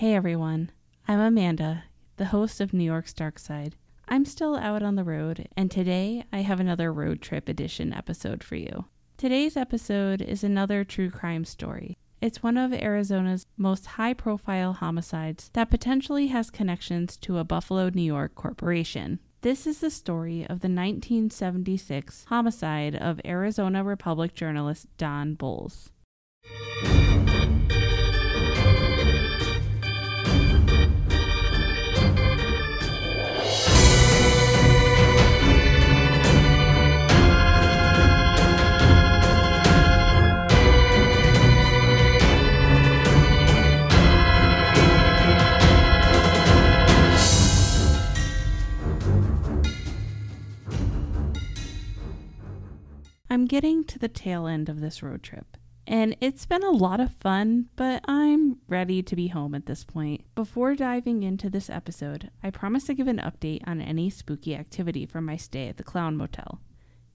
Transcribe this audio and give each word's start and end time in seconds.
Hey 0.00 0.14
everyone, 0.14 0.70
I'm 1.06 1.20
Amanda, 1.20 1.84
the 2.16 2.24
host 2.24 2.62
of 2.62 2.72
New 2.72 2.84
York's 2.84 3.12
Dark 3.12 3.38
Side. 3.38 3.76
I'm 4.08 4.24
still 4.24 4.56
out 4.56 4.82
on 4.82 4.94
the 4.94 5.04
road, 5.04 5.46
and 5.58 5.70
today 5.70 6.24
I 6.32 6.38
have 6.38 6.58
another 6.58 6.90
road 6.90 7.20
trip 7.20 7.50
edition 7.50 7.92
episode 7.92 8.42
for 8.42 8.56
you. 8.56 8.86
Today's 9.18 9.58
episode 9.58 10.22
is 10.22 10.42
another 10.42 10.84
true 10.84 11.10
crime 11.10 11.44
story. 11.44 11.98
It's 12.18 12.42
one 12.42 12.56
of 12.56 12.72
Arizona's 12.72 13.44
most 13.58 13.84
high 13.84 14.14
profile 14.14 14.72
homicides 14.72 15.50
that 15.52 15.68
potentially 15.68 16.28
has 16.28 16.48
connections 16.50 17.18
to 17.18 17.36
a 17.36 17.44
Buffalo, 17.44 17.90
New 17.90 18.00
York 18.00 18.34
corporation. 18.34 19.20
This 19.42 19.66
is 19.66 19.80
the 19.80 19.90
story 19.90 20.44
of 20.44 20.60
the 20.60 20.70
1976 20.70 22.24
homicide 22.30 22.96
of 22.96 23.20
Arizona 23.26 23.84
Republic 23.84 24.32
journalist 24.32 24.86
Don 24.96 25.34
Bolles. 25.34 25.90
I'm 53.32 53.46
getting 53.46 53.84
to 53.84 53.98
the 53.98 54.08
tail 54.08 54.48
end 54.48 54.68
of 54.68 54.80
this 54.80 55.04
road 55.04 55.22
trip. 55.22 55.56
And 55.86 56.16
it's 56.20 56.46
been 56.46 56.64
a 56.64 56.70
lot 56.72 56.98
of 56.98 57.14
fun, 57.20 57.68
but 57.76 58.04
I'm 58.08 58.58
ready 58.66 59.04
to 59.04 59.14
be 59.14 59.28
home 59.28 59.54
at 59.54 59.66
this 59.66 59.84
point. 59.84 60.24
Before 60.34 60.74
diving 60.74 61.22
into 61.22 61.48
this 61.48 61.70
episode, 61.70 62.32
I 62.42 62.50
promise 62.50 62.84
to 62.86 62.94
give 62.94 63.06
an 63.06 63.18
update 63.18 63.62
on 63.68 63.80
any 63.80 64.10
spooky 64.10 64.56
activity 64.56 65.06
from 65.06 65.26
my 65.26 65.36
stay 65.36 65.68
at 65.68 65.76
the 65.76 65.84
Clown 65.84 66.16
Motel. 66.16 66.60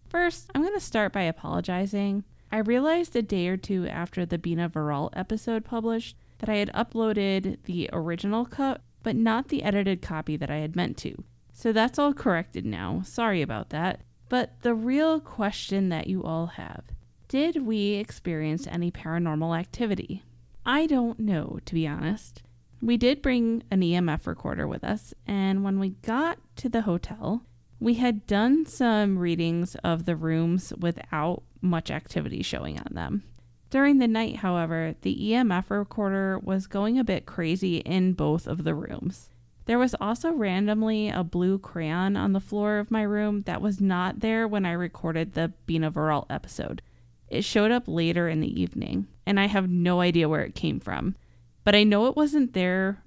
First, 0.07 0.49
I'm 0.55 0.61
going 0.61 0.73
to 0.73 0.79
start 0.79 1.11
by 1.11 1.23
apologizing. 1.23 2.23
I 2.49 2.59
realized 2.59 3.13
a 3.17 3.21
day 3.21 3.49
or 3.49 3.57
two 3.57 3.85
after 3.85 4.25
the 4.25 4.37
Bina 4.37 4.69
Verrall 4.69 5.09
episode 5.13 5.65
published 5.65 6.15
that 6.37 6.49
I 6.49 6.55
had 6.55 6.71
uploaded 6.73 7.57
the 7.65 7.89
original 7.91 8.45
cut, 8.45 8.81
but 9.03 9.17
not 9.17 9.49
the 9.49 9.63
edited 9.63 10.01
copy 10.01 10.37
that 10.37 10.49
I 10.49 10.57
had 10.57 10.77
meant 10.77 10.95
to. 10.99 11.25
So 11.51 11.73
that's 11.73 11.99
all 11.99 12.13
corrected 12.13 12.65
now. 12.65 13.01
Sorry 13.03 13.41
about 13.41 13.69
that. 13.71 14.01
But 14.29 14.61
the 14.61 14.73
real 14.73 15.19
question 15.19 15.89
that 15.89 16.07
you 16.07 16.23
all 16.23 16.47
have 16.47 16.83
did 17.27 17.65
we 17.65 17.93
experience 17.93 18.67
any 18.67 18.91
paranormal 18.91 19.57
activity? 19.57 20.23
I 20.65 20.85
don't 20.85 21.19
know, 21.19 21.59
to 21.65 21.73
be 21.73 21.87
honest. 21.87 22.43
We 22.81 22.97
did 22.97 23.21
bring 23.21 23.63
an 23.71 23.81
EMF 23.81 24.27
recorder 24.27 24.67
with 24.67 24.83
us, 24.83 25.13
and 25.25 25.63
when 25.63 25.79
we 25.79 25.91
got 26.01 26.37
to 26.57 26.69
the 26.69 26.81
hotel, 26.81 27.43
we 27.79 27.95
had 27.95 28.27
done 28.27 28.65
some 28.65 29.17
readings 29.17 29.75
of 29.83 30.05
the 30.05 30.15
rooms 30.15 30.71
without 30.79 31.43
much 31.61 31.89
activity 31.89 32.43
showing 32.43 32.79
on 32.79 32.93
them. 32.93 33.23
During 33.69 33.97
the 33.97 34.07
night, 34.07 34.37
however, 34.37 34.95
the 35.01 35.15
EMF 35.31 35.69
recorder 35.69 36.39
was 36.39 36.67
going 36.67 36.97
a 36.99 37.03
bit 37.03 37.25
crazy 37.25 37.77
in 37.77 38.13
both 38.13 38.47
of 38.47 38.63
the 38.63 38.75
rooms. 38.75 39.29
There 39.65 39.79
was 39.79 39.95
also 39.99 40.31
randomly 40.31 41.09
a 41.09 41.23
blue 41.23 41.57
crayon 41.57 42.15
on 42.15 42.33
the 42.33 42.39
floor 42.39 42.77
of 42.77 42.91
my 42.91 43.01
room 43.01 43.41
that 43.43 43.61
was 43.61 43.81
not 43.81 44.19
there 44.19 44.47
when 44.47 44.65
I 44.65 44.71
recorded 44.71 45.33
the 45.33 45.53
Bina 45.65 45.91
Verrall 45.91 46.27
episode. 46.29 46.81
It 47.27 47.43
showed 47.43 47.71
up 47.71 47.83
later 47.87 48.29
in 48.29 48.41
the 48.41 48.61
evening, 48.61 49.07
and 49.25 49.39
I 49.39 49.47
have 49.47 49.69
no 49.69 50.01
idea 50.01 50.29
where 50.29 50.43
it 50.43 50.53
came 50.53 50.79
from. 50.79 51.15
But 51.63 51.75
I 51.75 51.83
know 51.83 52.05
it 52.05 52.15
wasn't 52.15 52.53
there 52.53 53.01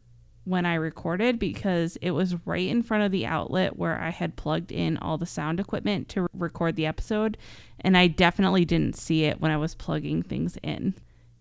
when 0.44 0.66
I 0.66 0.74
recorded 0.74 1.38
because 1.38 1.96
it 2.02 2.10
was 2.10 2.46
right 2.46 2.66
in 2.66 2.82
front 2.82 3.04
of 3.04 3.12
the 3.12 3.26
outlet 3.26 3.76
where 3.76 4.00
I 4.00 4.10
had 4.10 4.34
plugged 4.34 4.72
in 4.72 4.96
all 4.96 5.18
the 5.18 5.26
sound 5.26 5.60
equipment 5.60 6.08
to 6.10 6.26
record 6.32 6.74
the 6.74 6.86
episode, 6.86 7.36
and 7.80 7.96
I 7.96 8.08
definitely 8.08 8.64
didn't 8.64 8.96
see 8.96 9.24
it 9.24 9.40
when 9.40 9.52
I 9.52 9.58
was 9.58 9.76
plugging 9.76 10.22
things 10.22 10.58
in. 10.62 10.94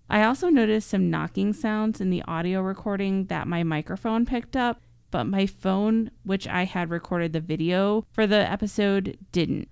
I 0.10 0.24
also 0.24 0.50
noticed 0.50 0.90
some 0.90 1.10
knocking 1.10 1.54
sounds 1.54 2.00
in 2.00 2.12
the 2.12 2.22
audio 2.24 2.62
recording 2.62 3.26
that 3.26 3.48
my 3.48 3.64
microphone 3.64 4.26
picked 4.26 4.56
up, 4.56 4.82
but 5.12 5.26
my 5.26 5.46
phone, 5.46 6.12
which 6.24 6.48
I 6.48 6.66
had 6.66 6.90
recorded 6.90 7.34
the 7.34 7.40
video 7.40 8.06
for 8.12 8.28
the 8.28 8.50
episode, 8.50 9.18
didn't. 9.32 9.70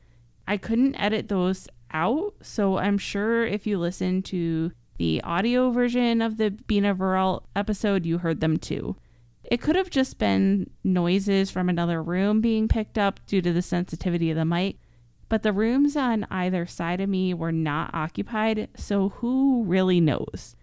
I 0.47 0.57
couldn't 0.57 0.95
edit 0.95 1.27
those 1.27 1.67
out, 1.91 2.35
so 2.41 2.77
I'm 2.77 2.97
sure 2.97 3.45
if 3.45 3.65
you 3.65 3.77
listen 3.77 4.21
to 4.23 4.71
the 4.97 5.21
audio 5.23 5.71
version 5.71 6.21
of 6.21 6.37
the 6.37 6.51
Bina 6.51 6.95
Verrall 6.95 7.43
episode, 7.55 8.05
you 8.05 8.19
heard 8.19 8.39
them 8.39 8.57
too. 8.57 8.95
It 9.43 9.61
could 9.61 9.75
have 9.75 9.89
just 9.89 10.17
been 10.17 10.69
noises 10.83 11.51
from 11.51 11.69
another 11.69 12.01
room 12.01 12.41
being 12.41 12.67
picked 12.67 12.97
up 12.97 13.19
due 13.27 13.41
to 13.41 13.53
the 13.53 13.61
sensitivity 13.61 14.31
of 14.31 14.37
the 14.37 14.45
mic, 14.45 14.77
but 15.29 15.43
the 15.43 15.53
rooms 15.53 15.95
on 15.95 16.25
either 16.31 16.65
side 16.65 17.01
of 17.01 17.09
me 17.09 17.33
were 17.33 17.51
not 17.51 17.93
occupied, 17.93 18.69
so 18.75 19.09
who 19.09 19.63
really 19.65 19.99
knows? 19.99 20.55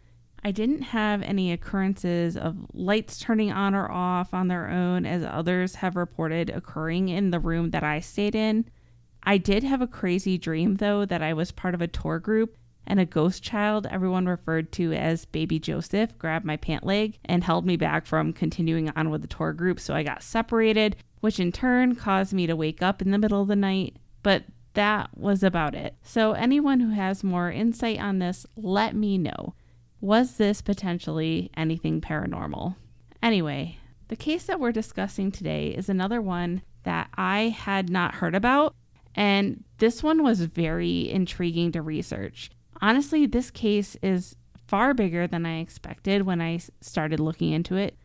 I 0.45 0.51
didn't 0.51 0.83
have 0.83 1.23
any 1.23 1.53
occurrences 1.53 2.37
of 2.37 2.57
lights 2.73 3.19
turning 3.19 3.53
on 3.53 3.75
or 3.75 3.91
off 3.91 4.35
on 4.35 4.49
their 4.49 4.69
own, 4.69 5.07
as 5.07 5.23
others 5.23 5.77
have 5.77 5.95
reported 5.95 6.51
occurring 6.51 7.09
in 7.09 7.31
the 7.31 7.41
room 7.41 7.71
that 7.71 7.85
I 7.85 8.01
stayed 8.01 8.35
in. 8.35 8.65
I 9.23 9.39
did 9.39 9.63
have 9.63 9.81
a 9.81 9.87
crazy 9.87 10.37
dream, 10.39 10.77
though, 10.77 11.05
that 11.05 11.23
I 11.23 11.33
was 11.33 11.53
part 11.53 11.75
of 11.75 11.81
a 11.81 11.87
tour 11.87 12.19
group 12.19 12.57
and 12.87 12.99
a 12.99 13.07
ghost 13.07 13.43
child, 13.43 13.87
everyone 13.91 14.27
referred 14.27 14.73
to 14.73 14.93
as 14.93 15.25
Baby 15.27 15.59
Joseph, 15.59 16.19
grabbed 16.19 16.45
my 16.45 16.57
pant 16.57 16.85
leg 16.85 17.19
and 17.25 17.45
held 17.45 17.65
me 17.65 17.77
back 17.77 18.07
from 18.07 18.33
continuing 18.33 18.91
on 18.91 19.11
with 19.11 19.23
the 19.23 19.29
tour 19.29 19.53
group. 19.53 19.79
So 19.79 19.95
I 19.95 20.03
got 20.03 20.23
separated, 20.23 20.97
which 21.21 21.39
in 21.39 21.53
turn 21.53 21.95
caused 21.95 22.33
me 22.33 22.47
to 22.47 22.57
wake 22.57 22.83
up 22.83 23.01
in 23.01 23.11
the 23.11 23.19
middle 23.19 23.43
of 23.43 23.49
the 23.49 23.57
night. 23.57 23.97
But 24.23 24.45
that 24.75 25.17
was 25.17 25.43
about 25.43 25.75
it. 25.75 25.95
So, 26.03 26.33
anyone 26.33 26.81
who 26.81 26.91
has 26.91 27.23
more 27.23 27.51
insight 27.51 28.01
on 28.01 28.19
this, 28.19 28.47
let 28.57 28.97
me 28.97 29.19
know. 29.19 29.55
Was 30.03 30.37
this 30.37 30.63
potentially 30.63 31.53
anything 31.57 32.01
paranormal? 32.01 32.75
Anyway, 33.23 33.79
the 34.09 34.17
case 34.17 34.43
that 34.47 34.59
we're 34.59 34.73
discussing 34.73 35.31
today 35.31 35.69
is 35.69 35.89
another 35.89 36.21
one 36.21 36.63
that 36.83 37.09
I 37.15 37.51
had 37.51 37.89
not 37.89 38.17
heard 38.17 38.35
about, 38.35 38.75
and 39.15 39.63
this 39.79 40.03
one 40.03 40.25
was 40.25 40.41
very 40.41 41.09
intriguing 41.09 41.71
to 41.71 41.83
research. 41.83 42.51
Honestly, 42.81 43.27
this 43.27 43.53
case 43.53 43.97
is 44.03 44.35
far 44.67 44.93
bigger 44.93 45.29
than 45.29 45.47
I 45.47 45.61
expected 45.61 46.23
when 46.23 46.41
I 46.41 46.59
started 46.81 47.21
looking 47.21 47.53
into 47.53 47.77
it. 47.77 47.97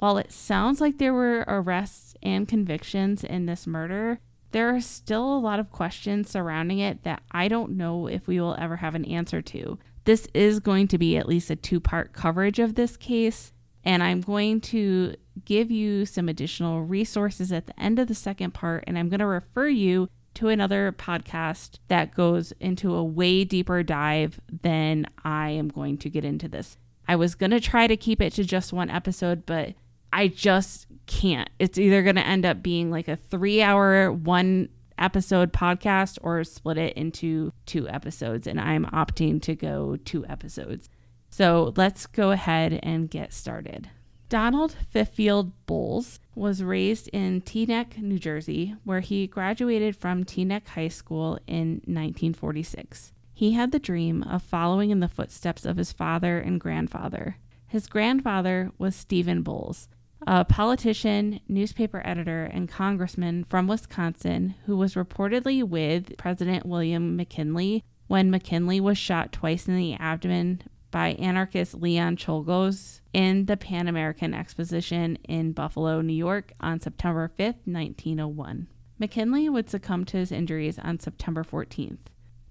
While 0.00 0.18
it 0.18 0.32
sounds 0.32 0.80
like 0.80 0.98
there 0.98 1.14
were 1.14 1.44
arrests 1.46 2.16
and 2.20 2.48
convictions 2.48 3.22
in 3.22 3.46
this 3.46 3.64
murder, 3.64 4.18
there 4.50 4.74
are 4.74 4.80
still 4.80 5.32
a 5.32 5.38
lot 5.38 5.60
of 5.60 5.70
questions 5.70 6.28
surrounding 6.28 6.80
it 6.80 7.04
that 7.04 7.22
I 7.30 7.46
don't 7.46 7.76
know 7.76 8.08
if 8.08 8.26
we 8.26 8.40
will 8.40 8.56
ever 8.58 8.78
have 8.78 8.96
an 8.96 9.04
answer 9.04 9.40
to. 9.40 9.78
This 10.04 10.28
is 10.34 10.60
going 10.60 10.88
to 10.88 10.98
be 10.98 11.16
at 11.16 11.28
least 11.28 11.50
a 11.50 11.56
two 11.56 11.80
part 11.80 12.12
coverage 12.12 12.58
of 12.58 12.74
this 12.74 12.96
case, 12.96 13.52
and 13.84 14.02
I'm 14.02 14.20
going 14.20 14.60
to 14.62 15.14
give 15.44 15.70
you 15.70 16.06
some 16.06 16.28
additional 16.28 16.82
resources 16.82 17.50
at 17.52 17.66
the 17.66 17.78
end 17.80 17.98
of 17.98 18.08
the 18.08 18.14
second 18.14 18.52
part, 18.52 18.84
and 18.86 18.98
I'm 18.98 19.08
going 19.08 19.20
to 19.20 19.26
refer 19.26 19.68
you 19.68 20.08
to 20.34 20.48
another 20.48 20.92
podcast 20.92 21.78
that 21.88 22.14
goes 22.14 22.52
into 22.60 22.94
a 22.94 23.04
way 23.04 23.44
deeper 23.44 23.82
dive 23.82 24.40
than 24.62 25.06
I 25.24 25.50
am 25.50 25.68
going 25.68 25.96
to 25.98 26.10
get 26.10 26.24
into 26.24 26.48
this. 26.48 26.76
I 27.06 27.16
was 27.16 27.34
going 27.34 27.50
to 27.50 27.60
try 27.60 27.86
to 27.86 27.96
keep 27.96 28.20
it 28.20 28.32
to 28.34 28.44
just 28.44 28.72
one 28.72 28.90
episode, 28.90 29.46
but 29.46 29.74
I 30.12 30.28
just 30.28 30.86
can't. 31.06 31.50
It's 31.58 31.78
either 31.78 32.02
going 32.02 32.16
to 32.16 32.26
end 32.26 32.44
up 32.44 32.62
being 32.62 32.90
like 32.90 33.08
a 33.08 33.16
three 33.16 33.62
hour, 33.62 34.10
one 34.10 34.68
episode 34.98 35.52
podcast 35.52 36.18
or 36.22 36.44
split 36.44 36.78
it 36.78 36.96
into 36.96 37.52
two 37.66 37.88
episodes. 37.88 38.46
And 38.46 38.60
I'm 38.60 38.86
opting 38.86 39.40
to 39.42 39.54
go 39.54 39.96
two 39.96 40.26
episodes. 40.26 40.88
So 41.30 41.72
let's 41.76 42.06
go 42.06 42.30
ahead 42.30 42.78
and 42.82 43.10
get 43.10 43.32
started. 43.32 43.90
Donald 44.28 44.76
Fifield 44.90 45.52
Bolles 45.66 46.18
was 46.34 46.62
raised 46.62 47.08
in 47.12 47.40
Teaneck, 47.42 47.98
New 47.98 48.18
Jersey, 48.18 48.74
where 48.84 49.00
he 49.00 49.26
graduated 49.26 49.96
from 49.96 50.24
Teaneck 50.24 50.66
High 50.68 50.88
School 50.88 51.38
in 51.46 51.82
1946. 51.86 53.12
He 53.32 53.52
had 53.52 53.72
the 53.72 53.78
dream 53.78 54.22
of 54.22 54.42
following 54.42 54.90
in 54.90 55.00
the 55.00 55.08
footsteps 55.08 55.64
of 55.64 55.76
his 55.76 55.92
father 55.92 56.38
and 56.38 56.60
grandfather. 56.60 57.36
His 57.66 57.86
grandfather 57.88 58.70
was 58.78 58.94
Stephen 58.94 59.42
Bolles, 59.42 59.88
a 60.26 60.44
politician, 60.44 61.40
newspaper 61.48 62.02
editor, 62.04 62.44
and 62.44 62.68
congressman 62.68 63.44
from 63.44 63.66
Wisconsin 63.66 64.54
who 64.66 64.76
was 64.76 64.94
reportedly 64.94 65.62
with 65.62 66.16
President 66.16 66.64
William 66.64 67.16
McKinley 67.16 67.84
when 68.06 68.30
McKinley 68.30 68.80
was 68.80 68.98
shot 68.98 69.32
twice 69.32 69.68
in 69.68 69.76
the 69.76 69.94
abdomen 69.94 70.62
by 70.90 71.08
anarchist 71.14 71.74
Leon 71.74 72.16
Czolgosz 72.16 73.00
in 73.12 73.46
the 73.46 73.56
Pan 73.56 73.88
American 73.88 74.32
Exposition 74.32 75.16
in 75.24 75.52
Buffalo, 75.52 76.00
New 76.00 76.12
York 76.12 76.52
on 76.60 76.80
September 76.80 77.28
5, 77.36 77.46
1901. 77.64 78.68
McKinley 78.98 79.48
would 79.48 79.68
succumb 79.68 80.04
to 80.04 80.18
his 80.18 80.30
injuries 80.30 80.78
on 80.78 81.00
September 81.00 81.42
14th. 81.42 81.98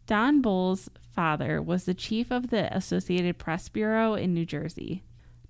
Don 0.06 0.42
Bolles' 0.42 0.90
father 1.14 1.62
was 1.62 1.86
the 1.86 1.94
chief 1.94 2.32
of 2.32 2.50
the 2.50 2.76
Associated 2.76 3.38
Press 3.38 3.70
Bureau 3.70 4.16
in 4.16 4.34
New 4.34 4.46
Jersey. 4.46 5.04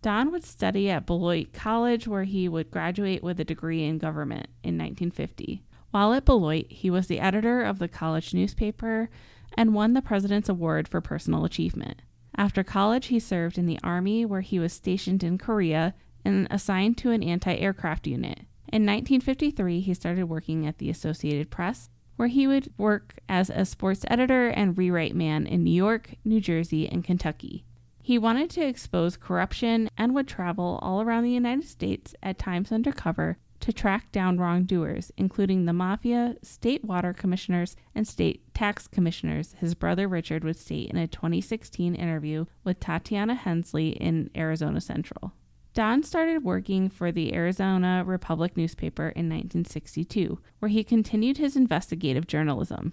Don 0.03 0.31
would 0.31 0.43
study 0.43 0.89
at 0.89 1.05
Beloit 1.05 1.53
College, 1.53 2.09
where 2.09 2.25
he 2.25 2.49
would 2.49 2.69
graduate 2.69 3.23
with 3.23 3.39
a 3.39 3.45
degree 3.45 3.85
in 3.85 3.99
government 3.99 4.47
in 4.61 4.77
1950. 4.77 5.63
While 5.91 6.11
at 6.11 6.25
Beloit, 6.25 6.69
he 6.69 6.89
was 6.89 7.07
the 7.07 7.21
editor 7.21 7.63
of 7.63 7.79
the 7.79 7.87
college 7.87 8.33
newspaper 8.33 9.09
and 9.57 9.73
won 9.73 9.93
the 9.93 10.01
President's 10.01 10.49
Award 10.49 10.89
for 10.89 10.99
Personal 10.99 11.45
Achievement. 11.45 12.01
After 12.35 12.65
college, 12.65 13.05
he 13.05 13.19
served 13.19 13.57
in 13.57 13.65
the 13.65 13.79
Army, 13.81 14.25
where 14.25 14.41
he 14.41 14.59
was 14.59 14.73
stationed 14.73 15.23
in 15.23 15.37
Korea 15.37 15.93
and 16.25 16.49
assigned 16.51 16.97
to 16.97 17.11
an 17.11 17.23
anti 17.23 17.55
aircraft 17.55 18.05
unit. 18.05 18.39
In 18.73 18.85
1953, 18.85 19.79
he 19.79 19.93
started 19.93 20.25
working 20.25 20.67
at 20.67 20.79
the 20.79 20.89
Associated 20.89 21.49
Press, 21.49 21.89
where 22.17 22.27
he 22.27 22.45
would 22.45 22.73
work 22.77 23.19
as 23.29 23.49
a 23.49 23.63
sports 23.63 24.03
editor 24.09 24.49
and 24.49 24.77
rewrite 24.77 25.15
man 25.15 25.47
in 25.47 25.63
New 25.63 25.71
York, 25.71 26.15
New 26.25 26.41
Jersey, 26.41 26.89
and 26.89 27.05
Kentucky. 27.05 27.63
He 28.05 28.17
wanted 28.17 28.49
to 28.49 28.67
expose 28.67 29.15
corruption 29.15 29.89
and 29.97 30.13
would 30.13 30.27
travel 30.27 30.77
all 30.81 31.01
around 31.01 31.23
the 31.23 31.31
United 31.31 31.63
States, 31.63 32.13
at 32.21 32.37
times 32.37 32.69
undercover, 32.69 33.37
to 33.61 33.71
track 33.71 34.11
down 34.11 34.37
wrongdoers, 34.37 35.13
including 35.15 35.63
the 35.63 35.71
mafia, 35.71 36.35
state 36.41 36.83
water 36.83 37.13
commissioners, 37.13 37.77
and 37.95 38.05
state 38.05 38.53
tax 38.53 38.87
commissioners, 38.87 39.53
his 39.53 39.73
brother 39.73 40.09
Richard 40.09 40.43
would 40.43 40.57
state 40.57 40.89
in 40.89 40.97
a 40.97 41.07
2016 41.07 41.95
interview 41.95 42.43
with 42.65 42.81
Tatiana 42.81 43.35
Hensley 43.35 43.91
in 43.91 44.29
Arizona 44.35 44.81
Central. 44.81 45.31
Don 45.73 46.03
started 46.03 46.43
working 46.43 46.89
for 46.89 47.09
the 47.09 47.33
Arizona 47.33 48.03
Republic 48.05 48.57
newspaper 48.57 49.07
in 49.15 49.29
1962, 49.29 50.39
where 50.59 50.67
he 50.67 50.83
continued 50.83 51.37
his 51.37 51.55
investigative 51.55 52.27
journalism. 52.27 52.91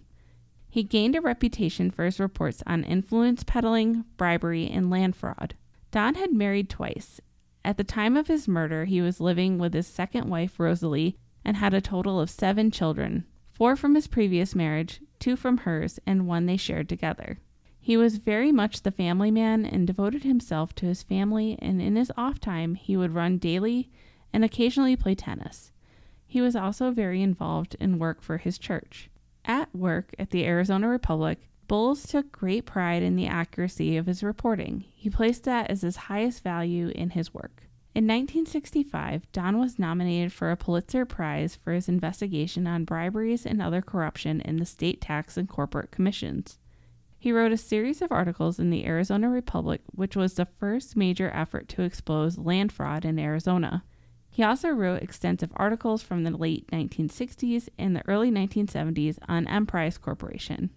He 0.71 0.85
gained 0.85 1.17
a 1.17 1.21
reputation 1.21 1.91
for 1.91 2.05
his 2.05 2.21
reports 2.21 2.63
on 2.65 2.85
influence 2.85 3.43
peddling, 3.43 4.05
bribery, 4.17 4.69
and 4.69 4.89
land 4.89 5.17
fraud. 5.17 5.55
Don 5.91 6.15
had 6.15 6.33
married 6.33 6.71
twice. 6.71 7.21
At 7.65 7.77
the 7.77 7.85
time 7.85 8.17
of 8.17 8.29
his 8.29 8.47
murder, 8.47 8.85
he 8.85 9.03
was 9.03 9.21
living 9.21 9.59
with 9.59 9.75
his 9.75 9.89
second 9.89 10.29
wife, 10.29 10.61
Rosalie, 10.61 11.17
and 11.45 11.57
had 11.57 11.75
a 11.75 11.81
total 11.81 12.21
of 12.21 12.31
seven 12.31 12.71
children 12.71 13.25
four 13.51 13.77
from 13.77 13.95
his 13.95 14.07
previous 14.07 14.55
marriage, 14.55 15.03
two 15.19 15.37
from 15.37 15.59
hers, 15.59 15.99
and 16.07 16.27
one 16.27 16.47
they 16.47 16.57
shared 16.57 16.89
together. 16.89 17.41
He 17.79 17.97
was 17.97 18.17
very 18.17 18.53
much 18.53 18.83
the 18.83 18.91
family 18.91 19.31
man 19.31 19.67
and 19.67 19.87
devoted 19.87 20.23
himself 20.23 20.75
to 20.77 20.87
his 20.87 21.03
family, 21.03 21.59
and 21.61 21.83
in 21.83 21.97
his 21.97 22.13
off 22.17 22.41
time, 22.41 22.75
he 22.75 22.97
would 22.97 23.13
run 23.13 23.37
daily 23.37 23.91
and 24.33 24.45
occasionally 24.45 24.97
play 24.97 25.15
tennis. 25.15 25.73
He 26.27 26.41
was 26.41 26.55
also 26.57 26.91
very 26.91 27.21
involved 27.21 27.77
in 27.81 27.99
work 27.99 28.23
for 28.23 28.39
his 28.39 28.57
church. 28.57 29.11
At 29.45 29.75
work 29.75 30.15
at 30.19 30.31
the 30.31 30.45
Arizona 30.45 30.89
Republic, 30.89 31.39
Bolles 31.67 32.07
took 32.07 32.33
great 32.33 32.67
pride 32.67 33.03
in 33.03 33.17
the 33.17 33.27
accuracy 33.27 33.97
of 33.97 34.07
his 34.07 34.23
reporting. 34.23 34.85
He 34.95 35.09
placed 35.09 35.45
that 35.45 35.71
as 35.71 35.83
his 35.83 35.97
highest 35.97 36.43
value 36.43 36.89
in 36.89 37.11
his 37.11 37.33
work. 37.33 37.63
In 37.95 38.05
1965, 38.05 39.31
Don 39.33 39.59
was 39.59 39.79
nominated 39.79 40.33
for 40.33 40.51
a 40.51 40.57
Pulitzer 40.57 41.05
Prize 41.05 41.57
for 41.57 41.73
his 41.73 41.89
investigation 41.89 42.67
on 42.67 42.85
briberies 42.85 43.45
and 43.45 43.61
other 43.61 43.83
corruption 43.83 44.41
in 44.41 44.57
the 44.57 44.67
state 44.67 45.01
tax 45.01 45.37
and 45.37 45.49
corporate 45.49 45.91
commissions. 45.91 46.59
He 47.19 47.33
wrote 47.33 47.53
a 47.53 47.57
series 47.57 48.01
of 48.01 48.13
articles 48.13 48.59
in 48.59 48.71
the 48.71 48.87
Arizona 48.87 49.29
Republic, 49.29 49.83
which 49.93 50.17
was 50.17 50.35
the 50.35 50.47
first 50.47 50.97
major 50.97 51.31
effort 51.35 51.69
to 51.69 51.83
expose 51.83 52.39
land 52.39 52.73
fraud 52.73 53.05
in 53.05 53.19
Arizona. 53.19 53.85
He 54.31 54.45
also 54.45 54.69
wrote 54.69 55.03
extensive 55.03 55.51
articles 55.57 56.03
from 56.03 56.23
the 56.23 56.31
late 56.31 56.67
1960s 56.71 57.69
and 57.79 57.95
the 57.95 58.07
early 58.09 58.31
1970s 58.31 59.19
on 59.29 59.49
Emprise 59.49 59.99
Corporation. 59.99 60.71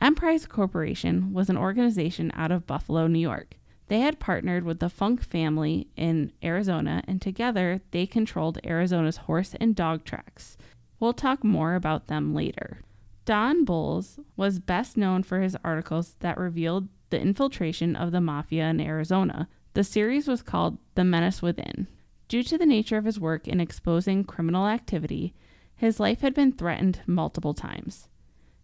Emprise 0.00 0.46
Corporation 0.46 1.32
was 1.32 1.48
an 1.48 1.56
organization 1.56 2.32
out 2.34 2.50
of 2.50 2.66
Buffalo, 2.66 3.06
New 3.06 3.20
York. 3.20 3.54
They 3.86 4.00
had 4.00 4.18
partnered 4.18 4.64
with 4.64 4.80
the 4.80 4.88
Funk 4.88 5.22
family 5.22 5.86
in 5.96 6.32
Arizona, 6.42 7.04
and 7.06 7.22
together 7.22 7.82
they 7.92 8.06
controlled 8.06 8.58
Arizona's 8.64 9.18
horse 9.18 9.54
and 9.60 9.76
dog 9.76 10.04
tracks. 10.04 10.56
We'll 10.98 11.12
talk 11.12 11.44
more 11.44 11.74
about 11.74 12.08
them 12.08 12.34
later. 12.34 12.80
Don 13.24 13.64
Bolles 13.64 14.18
was 14.36 14.58
best 14.58 14.96
known 14.96 15.22
for 15.22 15.40
his 15.40 15.56
articles 15.64 16.16
that 16.18 16.38
revealed 16.38 16.88
the 17.10 17.20
infiltration 17.20 17.94
of 17.94 18.10
the 18.10 18.20
mafia 18.20 18.64
in 18.70 18.80
Arizona. 18.80 19.48
The 19.74 19.84
series 19.84 20.26
was 20.26 20.42
called 20.42 20.78
The 20.96 21.04
Menace 21.04 21.42
Within. 21.42 21.86
Due 22.32 22.42
to 22.42 22.56
the 22.56 22.64
nature 22.64 22.96
of 22.96 23.04
his 23.04 23.20
work 23.20 23.46
in 23.46 23.60
exposing 23.60 24.24
criminal 24.24 24.66
activity, 24.66 25.34
his 25.74 26.00
life 26.00 26.22
had 26.22 26.32
been 26.32 26.50
threatened 26.50 27.02
multiple 27.06 27.52
times. 27.52 28.08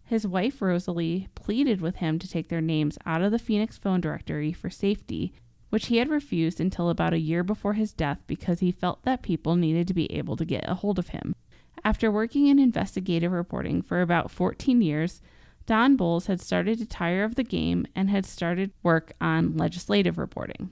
His 0.03 0.25
wife, 0.25 0.59
Rosalie, 0.59 1.27
pleaded 1.35 1.79
with 1.79 1.97
him 1.97 2.17
to 2.17 2.27
take 2.27 2.49
their 2.49 2.61
names 2.61 2.97
out 3.05 3.21
of 3.21 3.31
the 3.31 3.37
Phoenix 3.37 3.77
phone 3.77 4.01
directory 4.01 4.51
for 4.51 4.71
safety, 4.71 5.33
which 5.69 5.85
he 5.85 5.97
had 5.97 6.09
refused 6.09 6.59
until 6.59 6.89
about 6.89 7.13
a 7.13 7.19
year 7.19 7.43
before 7.43 7.73
his 7.73 7.93
death 7.93 8.17
because 8.25 8.59
he 8.59 8.71
felt 8.71 9.03
that 9.03 9.21
people 9.21 9.55
needed 9.55 9.87
to 9.87 9.93
be 9.93 10.11
able 10.11 10.35
to 10.37 10.45
get 10.45 10.67
a 10.67 10.73
hold 10.73 10.97
of 10.97 11.09
him. 11.09 11.35
After 11.83 12.09
working 12.09 12.47
in 12.47 12.57
investigative 12.57 13.31
reporting 13.31 13.83
for 13.83 14.01
about 14.01 14.31
14 14.31 14.81
years, 14.81 15.21
Don 15.67 15.95
Bolles 15.95 16.25
had 16.25 16.41
started 16.41 16.79
to 16.79 16.87
tire 16.87 17.23
of 17.23 17.35
the 17.35 17.43
game 17.43 17.85
and 17.95 18.09
had 18.09 18.25
started 18.25 18.71
work 18.81 19.13
on 19.21 19.57
legislative 19.57 20.17
reporting. 20.17 20.71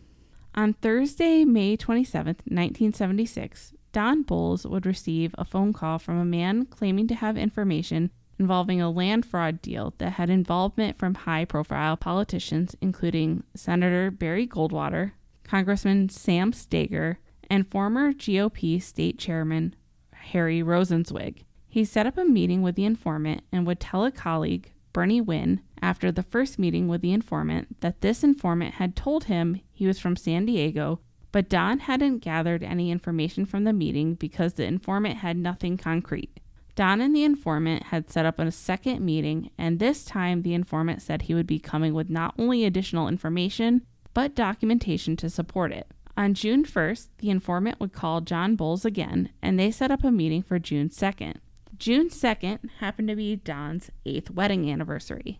On 0.57 0.73
Thursday, 0.73 1.45
May 1.45 1.77
27, 1.77 2.37
1976, 2.45 3.73
Don 3.91 4.23
Bolles 4.23 4.65
would 4.65 4.87
receive 4.87 5.35
a 5.37 5.45
phone 5.45 5.71
call 5.71 5.99
from 5.99 6.17
a 6.17 6.25
man 6.25 6.65
claiming 6.65 7.07
to 7.09 7.13
have 7.13 7.37
information 7.37 8.09
involving 8.39 8.81
a 8.81 8.89
land 8.89 9.23
fraud 9.23 9.61
deal 9.61 9.93
that 9.99 10.13
had 10.13 10.31
involvement 10.31 10.97
from 10.97 11.13
high 11.13 11.45
profile 11.45 11.95
politicians, 11.95 12.75
including 12.81 13.43
Senator 13.53 14.09
Barry 14.09 14.47
Goldwater, 14.47 15.11
Congressman 15.43 16.09
Sam 16.09 16.51
Steiger, 16.51 17.17
and 17.51 17.69
former 17.69 18.11
GOP 18.11 18.81
state 18.81 19.19
chairman 19.19 19.75
Harry 20.11 20.63
Rosenzweig. 20.63 21.43
He 21.67 21.85
set 21.85 22.07
up 22.07 22.17
a 22.17 22.25
meeting 22.25 22.63
with 22.63 22.73
the 22.73 22.85
informant 22.85 23.43
and 23.51 23.67
would 23.67 23.79
tell 23.79 24.03
a 24.03 24.11
colleague, 24.11 24.71
Bernie 24.93 25.21
Wynn, 25.21 25.61
after 25.81 26.11
the 26.11 26.23
first 26.23 26.57
meeting 26.57 26.87
with 26.87 27.01
the 27.01 27.13
informant 27.13 27.81
that 27.81 28.01
this 28.01 28.23
informant 28.23 28.75
had 28.75 28.95
told 28.95 29.25
him 29.25 29.61
he 29.71 29.87
was 29.87 29.99
from 29.99 30.15
San 30.15 30.45
Diego, 30.45 30.99
but 31.31 31.49
Don 31.49 31.79
hadn't 31.79 32.19
gathered 32.19 32.63
any 32.63 32.89
information 32.89 33.45
from 33.45 33.63
the 33.63 33.73
meeting 33.73 34.15
because 34.15 34.53
the 34.53 34.65
informant 34.65 35.17
had 35.17 35.37
nothing 35.37 35.77
concrete. 35.77 36.39
Don 36.75 37.01
and 37.01 37.15
the 37.15 37.23
informant 37.23 37.83
had 37.83 38.09
set 38.09 38.25
up 38.25 38.39
a 38.39 38.51
second 38.51 39.03
meeting, 39.03 39.49
and 39.57 39.79
this 39.79 40.05
time 40.05 40.41
the 40.41 40.53
informant 40.53 41.01
said 41.01 41.23
he 41.23 41.33
would 41.33 41.47
be 41.47 41.59
coming 41.59 41.93
with 41.93 42.09
not 42.09 42.35
only 42.37 42.63
additional 42.63 43.07
information, 43.07 43.81
but 44.13 44.35
documentation 44.35 45.15
to 45.17 45.29
support 45.29 45.71
it. 45.71 45.87
On 46.15 46.33
June 46.33 46.63
1st, 46.63 47.09
the 47.19 47.29
informant 47.29 47.79
would 47.79 47.93
call 47.93 48.21
John 48.21 48.55
Bolles 48.55 48.85
again, 48.85 49.29
and 49.41 49.59
they 49.59 49.69
set 49.69 49.91
up 49.91 50.03
a 50.03 50.11
meeting 50.11 50.41
for 50.41 50.57
June 50.57 50.89
2nd. 50.89 51.35
June 51.79 52.09
2nd 52.09 52.69
happened 52.79 53.07
to 53.07 53.15
be 53.15 53.35
Don's 53.35 53.91
eighth 54.05 54.31
wedding 54.31 54.69
anniversary. 54.69 55.39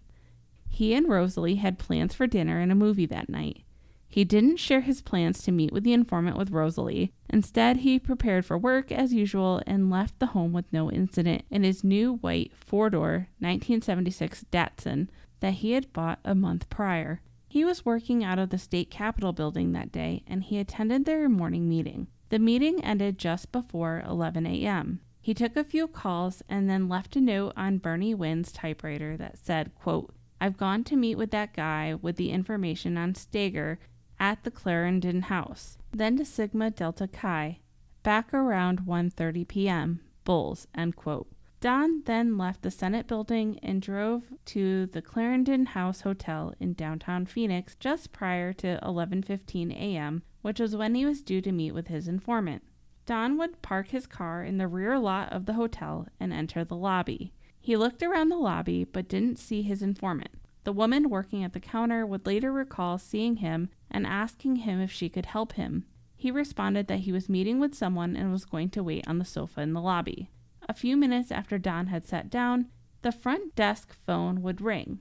He 0.69 0.93
and 0.93 1.09
Rosalie 1.09 1.55
had 1.55 1.79
plans 1.79 2.13
for 2.13 2.27
dinner 2.27 2.59
and 2.59 2.71
a 2.71 2.75
movie 2.75 3.07
that 3.07 3.29
night. 3.29 3.63
He 4.07 4.23
didn't 4.23 4.57
share 4.57 4.81
his 4.81 5.01
plans 5.01 5.41
to 5.43 5.51
meet 5.51 5.73
with 5.73 5.83
the 5.83 5.93
informant 5.93 6.37
with 6.37 6.51
Rosalie. 6.51 7.11
Instead, 7.29 7.77
he 7.77 7.99
prepared 7.99 8.45
for 8.45 8.57
work 8.57 8.91
as 8.91 9.13
usual 9.13 9.61
and 9.65 9.89
left 9.89 10.19
the 10.19 10.27
home 10.27 10.53
with 10.53 10.71
no 10.71 10.91
incident 10.91 11.43
in 11.49 11.63
his 11.63 11.83
new 11.83 12.17
white 12.17 12.51
four 12.55 12.89
door 12.89 13.27
1976 13.39 14.45
Datsun 14.51 15.09
that 15.39 15.55
he 15.55 15.71
had 15.71 15.91
bought 15.91 16.19
a 16.23 16.35
month 16.35 16.69
prior. 16.69 17.21
He 17.47 17.65
was 17.65 17.85
working 17.85 18.23
out 18.23 18.39
of 18.39 18.49
the 18.49 18.57
state 18.57 18.91
capitol 18.91 19.33
building 19.33 19.71
that 19.71 19.91
day 19.91 20.23
and 20.27 20.43
he 20.43 20.59
attended 20.59 21.05
their 21.05 21.27
morning 21.27 21.67
meeting. 21.67 22.07
The 22.29 22.39
meeting 22.39 22.83
ended 22.83 23.17
just 23.17 23.51
before 23.51 24.03
11 24.07 24.45
a.m. 24.45 25.01
He 25.27 25.33
took 25.33 25.57
a 25.57 25.65
few 25.65 25.89
calls 25.89 26.41
and 26.47 26.69
then 26.69 26.87
left 26.87 27.17
a 27.17 27.19
note 27.19 27.51
on 27.57 27.79
Bernie 27.79 28.15
Wynn's 28.15 28.49
typewriter 28.49 29.17
that 29.17 29.37
said, 29.37 29.75
quote, 29.75 30.15
I've 30.39 30.55
gone 30.55 30.85
to 30.85 30.95
meet 30.95 31.15
with 31.15 31.31
that 31.31 31.53
guy 31.53 31.95
with 31.95 32.15
the 32.15 32.31
information 32.31 32.97
on 32.97 33.11
Steiger 33.11 33.77
at 34.21 34.45
the 34.45 34.51
Clarendon 34.51 35.23
House. 35.23 35.77
Then 35.91 36.15
to 36.15 36.23
Sigma 36.23 36.71
Delta 36.71 37.09
Chi, 37.09 37.59
back 38.03 38.33
around 38.33 38.83
1:30 38.83 39.45
p.m. 39.49 39.99
Bolles, 40.23 40.65
end 40.73 40.95
quote. 40.95 41.27
Don 41.59 42.03
then 42.05 42.37
left 42.37 42.61
the 42.61 42.71
Senate 42.71 43.05
building 43.05 43.59
and 43.61 43.81
drove 43.81 44.31
to 44.45 44.85
the 44.85 45.01
Clarendon 45.01 45.65
House 45.65 45.99
Hotel 45.99 46.53
in 46.57 46.71
downtown 46.71 47.25
Phoenix 47.25 47.75
just 47.75 48.13
prior 48.13 48.53
to 48.53 48.79
11:15 48.81 49.73
a.m., 49.73 50.23
which 50.41 50.61
was 50.61 50.77
when 50.77 50.95
he 50.95 51.05
was 51.05 51.21
due 51.21 51.41
to 51.41 51.51
meet 51.51 51.73
with 51.73 51.87
his 51.87 52.07
informant. 52.07 52.63
Don 53.07 53.37
would 53.37 53.61
park 53.61 53.87
his 53.87 54.05
car 54.05 54.43
in 54.43 54.57
the 54.57 54.67
rear 54.67 54.99
lot 54.99 55.31
of 55.31 55.45
the 55.45 55.53
hotel 55.53 56.07
and 56.19 56.33
enter 56.33 56.63
the 56.63 56.75
lobby. 56.75 57.33
He 57.59 57.77
looked 57.77 58.03
around 58.03 58.29
the 58.29 58.35
lobby 58.35 58.83
but 58.83 59.07
didn't 59.07 59.39
see 59.39 59.61
his 59.61 59.81
informant. 59.81 60.31
The 60.65 60.73
woman 60.73 61.09
working 61.09 61.41
at 61.43 61.53
the 61.53 61.61
counter 61.61 62.05
would 62.05 62.25
later 62.25 62.51
recall 62.51 62.97
seeing 62.97 63.37
him 63.37 63.69
and 63.89 64.05
asking 64.05 64.57
him 64.57 64.81
if 64.81 64.91
she 64.91 65.07
could 65.07 65.27
help 65.27 65.53
him. 65.53 65.85
He 66.17 66.31
responded 66.31 66.87
that 66.87 66.99
he 66.99 67.13
was 67.13 67.29
meeting 67.29 67.59
with 67.61 67.73
someone 67.73 68.17
and 68.17 68.31
was 68.31 68.43
going 68.43 68.69
to 68.71 68.83
wait 68.83 69.07
on 69.07 69.19
the 69.19 69.25
sofa 69.25 69.61
in 69.61 69.71
the 69.71 69.81
lobby. 69.81 70.29
A 70.67 70.73
few 70.73 70.97
minutes 70.97 71.31
after 71.31 71.57
Don 71.57 71.87
had 71.87 72.05
sat 72.05 72.29
down, 72.29 72.67
the 73.03 73.13
front 73.13 73.55
desk 73.55 73.95
phone 74.05 74.41
would 74.41 74.59
ring. 74.59 74.99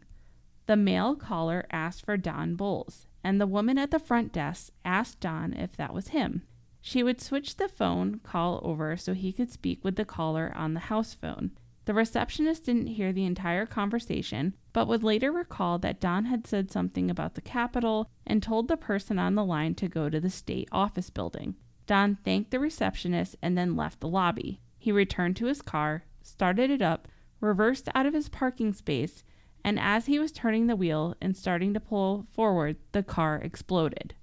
The 0.66 0.76
male 0.76 1.16
caller 1.16 1.66
asked 1.72 2.04
for 2.04 2.16
Don 2.16 2.54
Bolles. 2.54 3.08
and 3.24 3.40
the 3.40 3.46
woman 3.48 3.76
at 3.76 3.90
the 3.90 3.98
front 3.98 4.32
desk 4.32 4.72
asked 4.84 5.18
Don 5.18 5.52
if 5.52 5.76
that 5.76 5.92
was 5.92 6.08
him. 6.08 6.42
She 6.88 7.02
would 7.02 7.20
switch 7.20 7.56
the 7.56 7.66
phone 7.66 8.20
call 8.20 8.60
over 8.62 8.96
so 8.96 9.12
he 9.12 9.32
could 9.32 9.50
speak 9.50 9.82
with 9.82 9.96
the 9.96 10.04
caller 10.04 10.52
on 10.54 10.74
the 10.74 10.86
house 10.86 11.14
phone. 11.14 11.50
The 11.84 11.92
receptionist 11.92 12.66
didn't 12.66 12.86
hear 12.86 13.12
the 13.12 13.24
entire 13.24 13.66
conversation, 13.66 14.54
but 14.72 14.86
would 14.86 15.02
later 15.02 15.32
recall 15.32 15.80
that 15.80 16.00
Don 16.00 16.26
had 16.26 16.46
said 16.46 16.70
something 16.70 17.10
about 17.10 17.34
the 17.34 17.40
Capitol 17.40 18.08
and 18.24 18.40
told 18.40 18.68
the 18.68 18.76
person 18.76 19.18
on 19.18 19.34
the 19.34 19.44
line 19.44 19.74
to 19.74 19.88
go 19.88 20.08
to 20.08 20.20
the 20.20 20.30
state 20.30 20.68
office 20.70 21.10
building. 21.10 21.56
Don 21.88 22.18
thanked 22.24 22.52
the 22.52 22.60
receptionist 22.60 23.34
and 23.42 23.58
then 23.58 23.74
left 23.74 23.98
the 23.98 24.06
lobby. 24.06 24.60
He 24.78 24.92
returned 24.92 25.34
to 25.38 25.46
his 25.46 25.62
car, 25.62 26.04
started 26.22 26.70
it 26.70 26.82
up, 26.82 27.08
reversed 27.40 27.88
out 27.96 28.06
of 28.06 28.14
his 28.14 28.28
parking 28.28 28.72
space, 28.72 29.24
and 29.64 29.80
as 29.80 30.06
he 30.06 30.20
was 30.20 30.30
turning 30.30 30.68
the 30.68 30.76
wheel 30.76 31.16
and 31.20 31.36
starting 31.36 31.74
to 31.74 31.80
pull 31.80 32.28
forward, 32.30 32.76
the 32.92 33.02
car 33.02 33.40
exploded. 33.42 34.14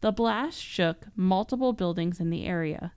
The 0.00 0.12
blast 0.12 0.62
shook 0.62 1.06
multiple 1.16 1.72
buildings 1.72 2.20
in 2.20 2.30
the 2.30 2.44
area. 2.44 2.92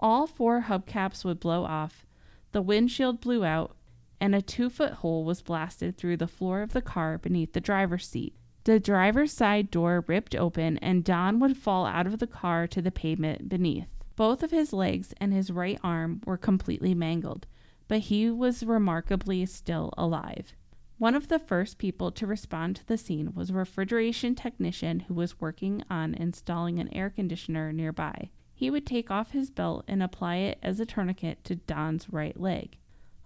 All 0.00 0.26
four 0.26 0.62
hubcaps 0.62 1.24
would 1.24 1.38
blow 1.38 1.64
off, 1.64 2.06
the 2.52 2.62
windshield 2.62 3.20
blew 3.20 3.44
out, 3.44 3.76
and 4.20 4.34
a 4.34 4.42
two 4.42 4.70
foot 4.70 4.94
hole 4.94 5.24
was 5.24 5.42
blasted 5.42 5.96
through 5.96 6.18
the 6.18 6.26
floor 6.26 6.62
of 6.62 6.72
the 6.72 6.82
car 6.82 7.18
beneath 7.18 7.54
the 7.54 7.60
driver's 7.60 8.06
seat. 8.06 8.36
The 8.64 8.78
driver's 8.78 9.32
side 9.32 9.70
door 9.70 10.04
ripped 10.06 10.36
open, 10.36 10.78
and 10.78 11.02
Don 11.02 11.40
would 11.40 11.56
fall 11.56 11.86
out 11.86 12.06
of 12.06 12.18
the 12.18 12.26
car 12.26 12.66
to 12.68 12.80
the 12.80 12.92
pavement 12.92 13.48
beneath. 13.48 13.88
Both 14.14 14.42
of 14.42 14.50
his 14.50 14.72
legs 14.72 15.14
and 15.16 15.32
his 15.32 15.50
right 15.50 15.80
arm 15.82 16.20
were 16.26 16.36
completely 16.36 16.94
mangled, 16.94 17.46
but 17.88 18.00
he 18.00 18.30
was 18.30 18.62
remarkably 18.62 19.44
still 19.46 19.92
alive. 19.96 20.54
One 21.02 21.16
of 21.16 21.26
the 21.26 21.40
first 21.40 21.78
people 21.78 22.12
to 22.12 22.28
respond 22.28 22.76
to 22.76 22.86
the 22.86 22.96
scene 22.96 23.34
was 23.34 23.50
a 23.50 23.54
refrigeration 23.54 24.36
technician 24.36 25.00
who 25.00 25.14
was 25.14 25.40
working 25.40 25.82
on 25.90 26.14
installing 26.14 26.78
an 26.78 26.94
air 26.94 27.10
conditioner 27.10 27.72
nearby. 27.72 28.30
He 28.54 28.70
would 28.70 28.86
take 28.86 29.10
off 29.10 29.32
his 29.32 29.50
belt 29.50 29.84
and 29.88 30.00
apply 30.00 30.36
it 30.36 30.60
as 30.62 30.78
a 30.78 30.86
tourniquet 30.86 31.42
to 31.42 31.56
Don's 31.56 32.08
right 32.08 32.38
leg. 32.38 32.76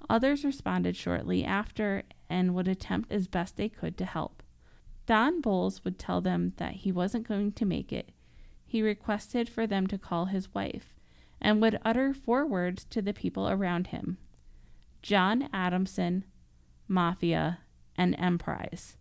Others 0.08 0.42
responded 0.42 0.96
shortly 0.96 1.44
after 1.44 2.04
and 2.30 2.54
would 2.54 2.66
attempt 2.66 3.12
as 3.12 3.28
best 3.28 3.58
they 3.58 3.68
could 3.68 3.98
to 3.98 4.06
help. 4.06 4.42
Don 5.04 5.42
Bolles 5.42 5.84
would 5.84 5.98
tell 5.98 6.22
them 6.22 6.54
that 6.56 6.76
he 6.76 6.90
wasn't 6.90 7.28
going 7.28 7.52
to 7.52 7.66
make 7.66 7.92
it. 7.92 8.10
He 8.64 8.80
requested 8.80 9.50
for 9.50 9.66
them 9.66 9.86
to 9.88 9.98
call 9.98 10.24
his 10.24 10.54
wife 10.54 10.94
and 11.42 11.60
would 11.60 11.78
utter 11.84 12.14
four 12.14 12.46
words 12.46 12.86
to 12.86 13.02
the 13.02 13.12
people 13.12 13.50
around 13.50 13.88
him 13.88 14.16
John 15.02 15.50
Adamson, 15.52 16.24
Mafia, 16.88 17.58
and 17.96 18.14
Emprise. 18.18 18.96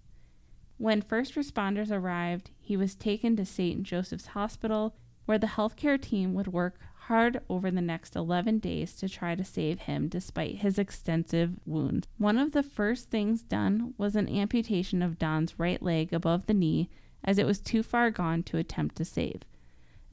When 0.77 1.01
first 1.01 1.35
responders 1.35 1.91
arrived, 1.91 2.51
he 2.59 2.75
was 2.75 2.95
taken 2.95 3.35
to 3.37 3.45
St. 3.45 3.83
Joseph's 3.83 4.27
Hospital, 4.27 4.95
where 5.25 5.37
the 5.37 5.47
healthcare 5.47 5.99
team 5.99 6.33
would 6.33 6.47
work 6.47 6.77
hard 7.05 7.39
over 7.49 7.69
the 7.69 7.81
next 7.81 8.15
11 8.15 8.59
days 8.59 8.93
to 8.95 9.07
try 9.07 9.35
to 9.35 9.43
save 9.43 9.81
him 9.81 10.07
despite 10.07 10.57
his 10.57 10.79
extensive 10.79 11.51
wounds. 11.65 12.07
One 12.17 12.37
of 12.37 12.51
the 12.51 12.63
first 12.63 13.09
things 13.09 13.43
done 13.43 13.93
was 13.97 14.15
an 14.15 14.27
amputation 14.27 15.01
of 15.01 15.19
Don's 15.19 15.59
right 15.59 15.81
leg 15.81 16.13
above 16.13 16.47
the 16.47 16.53
knee 16.53 16.89
as 17.23 17.37
it 17.37 17.45
was 17.45 17.59
too 17.59 17.83
far 17.83 18.11
gone 18.11 18.43
to 18.43 18.57
attempt 18.57 18.95
to 18.95 19.05
save. 19.05 19.41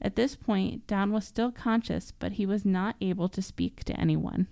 At 0.01 0.15
this 0.15 0.35
point, 0.35 0.85
Don 0.87 1.11
was 1.11 1.25
still 1.25 1.51
conscious, 1.51 2.11
but 2.11 2.33
he 2.33 2.45
was 2.45 2.65
not 2.65 2.95
able 3.01 3.29
to 3.29 3.41
speak 3.41 3.83
to 3.85 3.99
anyone. 3.99 4.47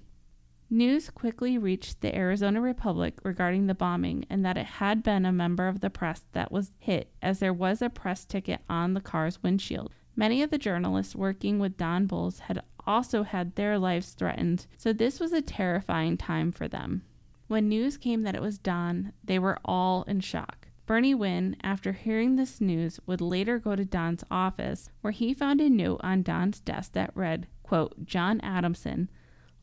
News 0.73 1.09
quickly 1.09 1.57
reached 1.57 1.99
the 1.99 2.15
Arizona 2.15 2.61
Republic 2.61 3.19
regarding 3.23 3.67
the 3.67 3.75
bombing 3.75 4.25
and 4.29 4.45
that 4.45 4.55
it 4.55 4.65
had 4.65 5.03
been 5.03 5.25
a 5.25 5.31
member 5.33 5.67
of 5.67 5.81
the 5.81 5.89
press 5.89 6.23
that 6.31 6.49
was 6.49 6.71
hit, 6.79 7.11
as 7.21 7.39
there 7.39 7.51
was 7.51 7.81
a 7.81 7.89
press 7.89 8.23
ticket 8.23 8.61
on 8.69 8.93
the 8.93 9.01
car's 9.01 9.43
windshield. 9.43 9.91
Many 10.15 10.41
of 10.41 10.49
the 10.49 10.57
journalists 10.57 11.13
working 11.13 11.59
with 11.59 11.75
Don 11.75 12.05
Bolles 12.05 12.39
had 12.39 12.63
also 12.87 13.23
had 13.23 13.55
their 13.55 13.77
lives 13.77 14.11
threatened, 14.11 14.65
so 14.77 14.93
this 14.93 15.19
was 15.19 15.33
a 15.33 15.41
terrifying 15.41 16.15
time 16.15 16.53
for 16.53 16.69
them. 16.69 17.03
When 17.47 17.67
news 17.67 17.97
came 17.97 18.21
that 18.21 18.35
it 18.35 18.41
was 18.41 18.57
Don, 18.57 19.11
they 19.21 19.39
were 19.39 19.59
all 19.65 20.03
in 20.03 20.21
shock. 20.21 20.69
Bernie 20.85 21.13
Wynn, 21.13 21.57
after 21.61 21.91
hearing 21.91 22.37
this 22.37 22.61
news, 22.61 22.97
would 23.05 23.19
later 23.19 23.59
go 23.59 23.75
to 23.75 23.83
Don's 23.83 24.23
office, 24.31 24.89
where 25.01 25.11
he 25.11 25.33
found 25.33 25.59
a 25.59 25.69
note 25.69 25.99
on 26.01 26.23
Don's 26.23 26.61
desk 26.61 26.93
that 26.93 27.11
read, 27.13 27.47
quote, 27.61 28.05
John 28.05 28.39
Adamson, 28.39 29.09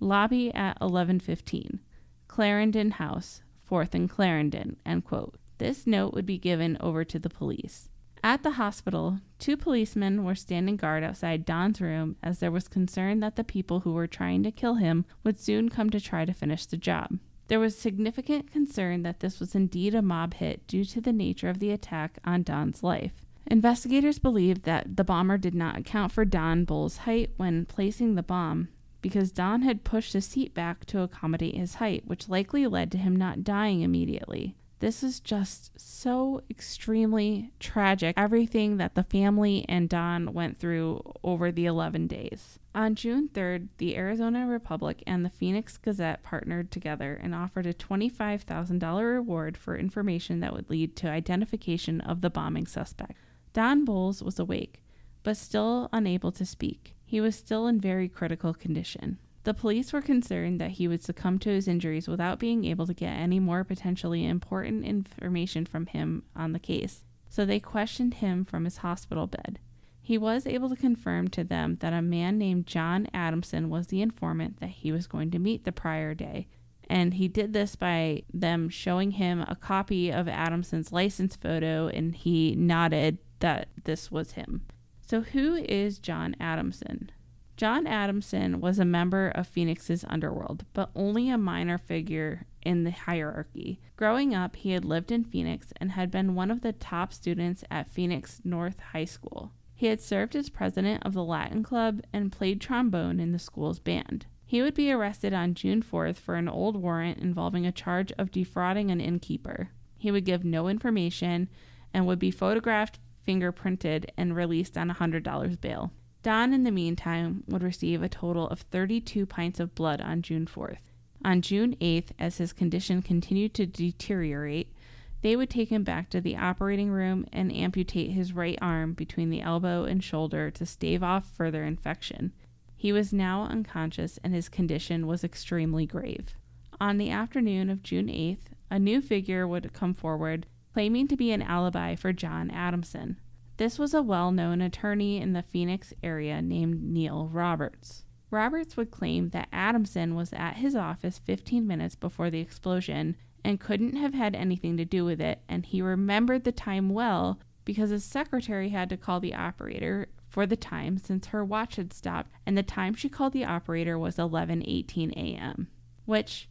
Lobby 0.01 0.53
at 0.55 0.81
1115. 0.81 1.81
Clarendon 2.29 2.93
House, 2.93 3.43
4th 3.69 3.95
and 3.95 4.09
Clarendon, 4.09 4.77
end 4.87 5.05
quote. 5.05 5.35
This 5.59 5.87
note 5.87 6.15
would 6.15 6.27
be 6.27 6.39
given 6.39 6.77
over 6.81 7.05
to 7.05 7.19
the 7.19 7.29
police. 7.29 7.89
At 8.23 8.43
the 8.43 8.53
hospital, 8.53 9.19
two 9.39 9.57
policemen 9.57 10.25
were 10.25 10.35
standing 10.35 10.77
guard 10.77 11.05
outside 11.05 11.45
Don's 11.45 11.81
room 11.81 12.17
as 12.23 12.39
there 12.39 12.51
was 12.51 12.69
concern 12.69 13.21
that 13.21 13.37
the 13.37 13.45
people 13.45 13.81
who 13.81 13.93
were 13.93 14.07
trying 14.07 14.43
to 14.43 14.51
kill 14.51 14.75
him 14.75 15.05
would 15.25 15.39
soon 15.39 15.69
come 15.69 15.91
to 15.91 16.01
try 16.01 16.25
to 16.25 16.33
finish 16.33 16.67
the 16.67 16.77
job. 16.77 17.19
There 17.49 17.61
was 17.61 17.79
significant 17.79 18.53
concern 18.53 19.03
that 19.03 19.21
this 19.21 19.41
was 19.41 19.55
indeed 19.55 19.95
a 19.95 20.03
mob 20.03 20.35
hit 20.35 20.67
due 20.67 20.85
to 20.87 21.01
the 21.01 21.13
nature 21.13 21.49
of 21.49 21.61
the 21.61 21.71
attack 21.71 22.19
on 22.25 22.43
Don's 22.43 22.83
life. 22.83 23.13
Investigators 23.47 24.19
believed 24.19 24.65
that 24.65 24.97
the 24.97 25.05
bomber 25.05 25.39
did 25.39 25.55
not 25.55 25.79
account 25.79 26.13
for 26.13 26.27
Don 26.27 26.65
Bolles' 26.65 26.99
height 26.99 27.31
when 27.39 27.65
placing 27.65 28.15
the 28.15 28.23
bomb, 28.23 28.69
because 29.01 29.33
Don 29.33 29.63
had 29.63 29.85
pushed 29.85 30.13
the 30.13 30.21
seat 30.21 30.55
back 30.55 30.85
to 30.87 31.03
accommodate 31.03 31.57
his 31.57 31.77
height, 31.77 32.03
which 32.07 32.29
likely 32.29 32.67
led 32.67 32.91
to 32.93 32.99
him 32.99 33.15
not 33.15 33.45
dying 33.45 33.83
immediately. 33.83 34.57
This 34.81 35.03
is 35.03 35.19
just 35.19 35.73
so 35.79 36.43
extremely 36.49 37.51
tragic, 37.59 38.15
everything 38.17 38.77
that 38.77 38.95
the 38.95 39.03
family 39.03 39.65
and 39.69 39.89
Don 39.89 40.33
went 40.33 40.59
through 40.59 41.03
over 41.25 41.51
the 41.51 41.67
11 41.67 42.07
days. 42.07 42.61
On 42.77 42.95
June 42.95 43.29
3rd, 43.29 43.69
the 43.79 43.97
Arizona 43.97 44.47
Republic 44.47 45.03
and 45.05 45.25
the 45.25 45.31
Phoenix 45.31 45.77
Gazette 45.79 46.23
partnered 46.23 46.71
together 46.71 47.19
and 47.21 47.35
offered 47.35 47.67
a 47.67 47.75
$25,000 47.75 49.15
reward 49.15 49.57
for 49.57 49.77
information 49.77 50.39
that 50.41 50.53
would 50.53 50.71
lead 50.71 50.95
to 50.97 51.11
identification 51.11 52.01
of 52.01 52.21
the 52.21 52.31
bombing 52.31 52.67
suspect. 52.69 53.19
Don 53.53 53.85
Bolles 53.85 54.23
was 54.23 54.39
awake, 54.39 54.85
but 55.25 55.37
still 55.37 55.89
unable 55.93 56.31
to 56.31 56.47
speak. 56.47 56.95
He 57.09 57.23
was 57.23 57.35
still 57.35 57.67
in 57.67 57.81
very 57.81 58.07
critical 58.07 58.53
condition. 58.53 59.17
The 59.45 59.55
police 59.55 59.95
were 59.95 60.03
concerned 60.03 60.61
that 60.61 60.73
he 60.73 60.87
would 60.87 61.03
succumb 61.03 61.39
to 61.39 61.49
his 61.49 61.67
injuries 61.67 62.07
without 62.07 62.39
being 62.39 62.67
able 62.67 62.87
to 62.87 62.93
get 62.93 63.15
any 63.15 63.41
more 63.41 63.65
potentially 63.65 64.27
important 64.27 64.85
information 64.85 65.65
from 65.65 65.87
him 65.87 66.25
on 66.37 66.53
the 66.53 66.59
case, 66.59 67.05
so 67.31 67.47
they 67.47 67.61
questioned 67.61 68.15
him 68.15 68.45
from 68.45 68.67
his 68.67 68.77
hospital 68.79 69.27
bed. 69.27 69.59
He 70.03 70.19
was 70.19 70.47
able 70.47 70.69
to 70.69 70.77
confirm 70.77 71.29
to 71.29 71.45
them 71.45 71.79
that 71.81 71.95
a 71.95 72.03
man 72.03 72.37
named 72.37 72.67
John 72.67 73.07
Adamson 73.15 73.71
was 73.71 73.87
the 73.87 74.03
informant 74.03 74.61
that 74.61 74.69
he 74.69 74.93
was 74.93 75.07
going 75.07 75.31
to 75.31 75.39
meet 75.39 75.65
the 75.65 75.73
prior 75.73 76.13
day, 76.13 76.47
and 76.91 77.15
he 77.15 77.27
did 77.27 77.55
this 77.55 77.75
by 77.75 78.25
them 78.35 78.69
showing 78.69 79.13
him 79.13 79.47
a 79.49 79.57
copy 79.57 80.13
of 80.13 80.29
Adamson's 80.29 80.93
license 80.93 81.37
photo, 81.37 81.89
and 81.89 82.15
he 82.15 82.55
nodded 82.55 83.17
that 83.39 83.69
this 83.85 84.11
was 84.11 84.33
him. 84.33 84.67
So, 85.09 85.23
who 85.23 85.55
is 85.55 85.99
John 85.99 86.37
Adamson? 86.39 87.11
John 87.57 87.87
Adamson 87.87 88.61
was 88.61 88.79
a 88.79 88.85
member 88.85 89.31
of 89.31 89.47
Phoenix's 89.47 90.05
underworld, 90.07 90.67
but 90.75 90.91
only 90.95 91.31
a 91.31 91.39
minor 91.39 91.79
figure 91.79 92.45
in 92.61 92.85
the 92.85 92.91
hierarchy. 92.91 93.81
Growing 93.97 94.35
up, 94.35 94.57
he 94.57 94.73
had 94.73 94.85
lived 94.85 95.11
in 95.11 95.25
Phoenix 95.25 95.73
and 95.81 95.93
had 95.93 96.11
been 96.11 96.35
one 96.35 96.51
of 96.51 96.61
the 96.61 96.75
top 96.75 97.15
students 97.15 97.65
at 97.71 97.91
Phoenix 97.91 98.43
North 98.45 98.81
High 98.81 99.07
School. 99.07 99.53
He 99.75 99.87
had 99.87 100.03
served 100.03 100.37
as 100.37 100.51
president 100.51 101.03
of 101.07 101.15
the 101.15 101.25
Latin 101.25 101.63
Club 101.63 102.03
and 102.13 102.31
played 102.31 102.61
trombone 102.61 103.19
in 103.19 103.33
the 103.33 103.39
school's 103.39 103.79
band. 103.79 104.27
He 104.45 104.61
would 104.61 104.75
be 104.75 104.93
arrested 104.93 105.33
on 105.33 105.55
June 105.55 105.83
4th 105.83 106.17
for 106.17 106.35
an 106.35 106.51
old 106.51 106.77
warrant 106.77 107.17
involving 107.17 107.65
a 107.65 107.73
charge 107.73 108.13
of 108.19 108.31
defrauding 108.31 108.91
an 108.91 109.01
innkeeper. 109.01 109.71
He 109.97 110.11
would 110.11 110.27
give 110.27 110.45
no 110.45 110.69
information 110.69 111.49
and 111.95 112.07
would 112.07 112.19
be 112.19 112.31
photographed 112.31 112.99
fingerprinted 113.29 114.07
and 114.17 114.35
released 114.35 114.79
on 114.79 114.91
a 114.91 114.95
$100 114.95 115.61
bail. 115.61 115.93
Don, 116.23 116.55
in 116.55 116.65
the 116.65 116.71
meantime, 116.71 117.45
would 117.47 117.63
receive 117.63 118.03
a 118.03 118.09
total 118.09 118.49
of 118.49 118.63
32 118.63 119.27
pints 119.27 119.61
of 119.61 119.75
blood 119.75 120.01
on 120.01 120.23
June 120.23 120.47
4th. 120.47 120.79
On 121.25 121.43
June 121.43 121.77
8th, 121.81 122.11
as 122.19 122.39
his 122.39 122.53
condition 122.53 123.03
continued 123.03 123.53
to 123.55 123.67
deteriorate, 123.67 124.73
they 125.21 125.37
would 125.37 125.51
take 125.51 125.69
him 125.69 125.83
back 125.83 126.11
to 126.11 126.21
the 126.21 126.37
operating 126.37 126.91
room 126.91 127.27
and 127.33 127.53
amputate 127.53 128.13
his 128.13 128.33
right 128.33 128.59
arm 128.63 128.95
between 128.95 129.31
the 129.31 129.43
elbow 129.43 129.85
and 129.85 130.03
shoulder 130.03 130.51
to 130.53 130.65
stave 130.65 131.03
off 131.03 131.31
further 131.35 131.65
infection. 131.65 132.33
He 132.77 132.93
was 132.93 133.13
now 133.13 133.43
unconscious 133.43 134.19
and 134.23 134.33
his 134.33 134.49
condition 134.49 135.07
was 135.07 135.25
extremely 135.25 135.87
grave. 135.87 136.37
On 136.81 136.99
the 136.99 137.11
afternoon 137.11 137.69
of 137.69 137.83
June 137.83 138.07
8th, 138.07 138.53
a 138.71 138.79
new 138.79 139.01
figure 139.01 139.47
would 139.47 139.73
come 139.73 139.95
forward 139.95 140.47
claiming 140.73 141.09
to 141.09 141.17
be 141.17 141.33
an 141.33 141.43
alibi 141.43 141.95
for 141.95 142.13
John 142.13 142.51
Adamson. 142.51 143.19
This 143.57 143.79
was 143.79 143.95
a 143.95 144.03
well 144.03 144.31
known 144.31 144.61
attorney 144.61 145.21
in 145.21 145.33
the 145.33 145.43
Phoenix 145.43 145.93
area 146.03 146.41
named 146.41 146.83
Neil 146.83 147.29
Roberts. 147.29 148.05
Roberts 148.31 148.77
would 148.77 148.91
claim 148.91 149.31
that 149.31 149.49
Adamson 149.53 150.15
was 150.15 150.33
at 150.33 150.57
his 150.57 150.77
office 150.77 151.19
15 151.19 151.67
minutes 151.67 151.95
before 151.95 152.31
the 152.31 152.41
explosion 152.41 153.17
and 153.45 153.61
couldn't 153.61 153.97
have 153.97 154.15
had 154.15 154.35
anything 154.35 154.77
to 154.77 154.85
do 154.85 155.05
with 155.05 155.21
it, 155.21 155.41
and 155.49 155.65
he 155.65 155.81
remembered 155.81 156.45
the 156.45 156.53
time 156.53 156.91
well 156.91 157.41
because 157.65 157.91
his 157.91 158.05
secretary 158.05 158.69
had 158.69 158.89
to 158.91 158.97
call 158.97 159.21
the 159.21 159.35
operator 159.35 160.09
for 160.29 160.47
the 160.47 160.57
time 160.57 160.99
since 160.99 161.29
her 161.29 161.45
watch 161.45 161.77
had 161.77 161.93
stopped 161.93 162.31
and 162.47 162.57
the 162.57 162.63
time 162.63 162.95
she 162.95 163.09
called 163.09 163.33
the 163.33 163.45
operator 163.45 163.99
was 163.99 164.17
11:18 164.17 165.13
a.m. 165.13 165.69
which 166.05 166.49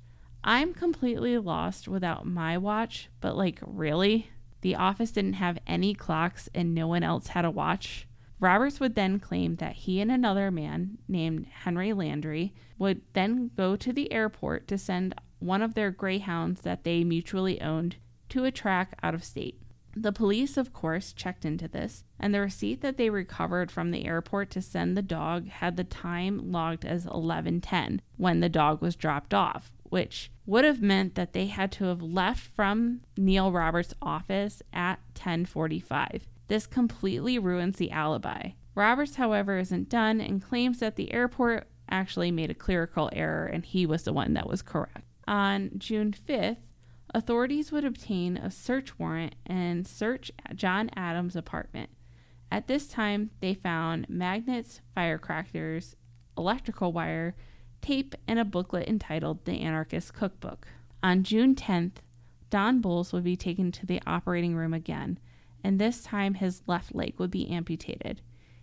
I'm 0.50 0.74
completely 0.74 1.38
lost 1.38 1.90
without 1.90 2.26
my 2.26 2.58
watch, 2.58 3.10
but 3.20 3.36
like 3.36 3.60
really? 3.62 4.30
The 4.62 4.76
office 4.76 5.12
didn't 5.12 5.34
have 5.34 5.60
any 5.68 5.94
clocks 5.94 6.48
and 6.56 6.74
no 6.74 6.88
one 6.88 7.04
else 7.04 7.28
had 7.28 7.44
a 7.44 7.52
watch. 7.52 8.08
Roberts 8.40 8.80
would 8.80 8.96
then 8.96 9.20
claim 9.20 9.58
that 9.58 9.74
he 9.74 10.00
and 10.00 10.10
another 10.10 10.50
man 10.50 11.00
named 11.06 11.48
Henry 11.48 11.92
Landry 11.92 12.54
would 12.78 13.02
then 13.12 13.52
go 13.58 13.76
to 13.76 13.92
the 13.92 14.10
airport 14.10 14.70
to 14.70 14.78
send 14.78 15.16
one 15.40 15.62
of 15.62 15.74
their 15.74 15.92
greyhounds 15.92 16.62
that 16.62 16.86
they 16.86 17.04
mutually 17.04 17.60
owned 17.60 17.98
to 18.30 18.46
a 18.46 18.52
track 18.52 18.98
out 19.04 19.14
of 19.14 19.26
state. 19.26 19.62
The 20.00 20.12
police, 20.12 20.58
of 20.58 20.74
course, 20.74 21.12
checked 21.12 21.44
into 21.44 21.68
this, 21.68 22.04
and 22.20 22.32
the 22.32 22.42
receipt 22.42 22.82
that 22.82 22.98
they 22.98 23.10
recovered 23.10 23.72
from 23.72 23.90
the 23.90 24.06
airport 24.06 24.52
to 24.52 24.62
send 24.62 24.96
the 24.96 25.02
dog 25.02 25.48
had 25.48 25.76
the 25.76 25.84
time 25.84 26.52
logged 26.52 26.86
as 26.86 27.08
11:10 27.08 28.02
when 28.16 28.40
the 28.40 28.48
dog 28.48 28.80
was 28.80 28.96
dropped 28.96 29.34
off, 29.34 29.72
which 29.90 30.32
would 30.46 30.64
have 30.64 30.82
meant 30.82 31.16
that 31.16 31.34
they 31.34 31.48
had 31.48 31.72
to 31.74 31.86
have 31.86 32.02
left 32.02 32.42
from 32.42 33.02
Neil 33.18 33.52
Roberts' 33.52 33.94
office 34.02 34.62
at 34.74 35.00
10:45. 35.14 36.28
This 36.48 36.68
completely 36.68 37.38
ruins 37.38 37.78
the 37.78 37.92
alibi. 37.92 38.52
Roberts, 38.76 39.16
however, 39.16 39.58
isn't 39.58 39.90
done 39.90 40.22
and 40.22 40.42
claims 40.42 40.80
that 40.80 40.96
the 40.96 41.12
airport 41.12 41.68
actually 41.90 42.32
made 42.32 42.52
a 42.52 42.56
clerical 42.56 43.10
error 43.14 43.46
and 43.46 43.66
he 43.66 43.86
was 43.86 44.04
the 44.04 44.14
one 44.14 44.34
that 44.34 44.48
was 44.48 44.62
correct. 44.62 45.06
On 45.28 45.72
June 45.78 46.14
5th, 46.14 46.58
authorities 47.14 47.72
would 47.72 47.86
obtain 47.86 48.38
a 48.38 48.52
search 48.52 48.98
warrant 49.00 49.36
and 49.46 49.88
search 49.88 50.32
John 50.56 50.90
Adams' 50.96 51.36
apartment. 51.36 51.90
At 52.52 52.68
this 52.68 52.88
time, 52.88 53.32
they 53.42 53.54
found 53.54 54.10
magnets, 54.10 54.82
firecrackers, 54.96 55.96
electrical 56.38 56.94
wire, 56.94 57.36
tape, 57.82 58.16
and 58.28 58.40
a 58.40 58.46
booklet 58.46 58.88
entitled 58.88 59.46
The 59.46 59.62
Anarchist 59.62 60.14
Cookbook. 60.14 60.68
On 61.04 61.24
June 61.24 61.56
10th, 61.56 61.98
Don 62.50 62.82
Bolles 62.82 63.14
would 63.14 63.24
be 63.24 63.36
taken 63.36 63.72
to 63.74 63.86
the 63.86 64.02
operating 64.08 64.56
room 64.56 64.74
again, 64.74 65.20
and 65.64 65.80
this 65.80 66.04
time 66.04 66.36
his 66.36 66.64
left 66.66 66.96
leg 66.96 67.16
would 67.18 67.32
be 67.32 67.50
amputated. 67.50 68.22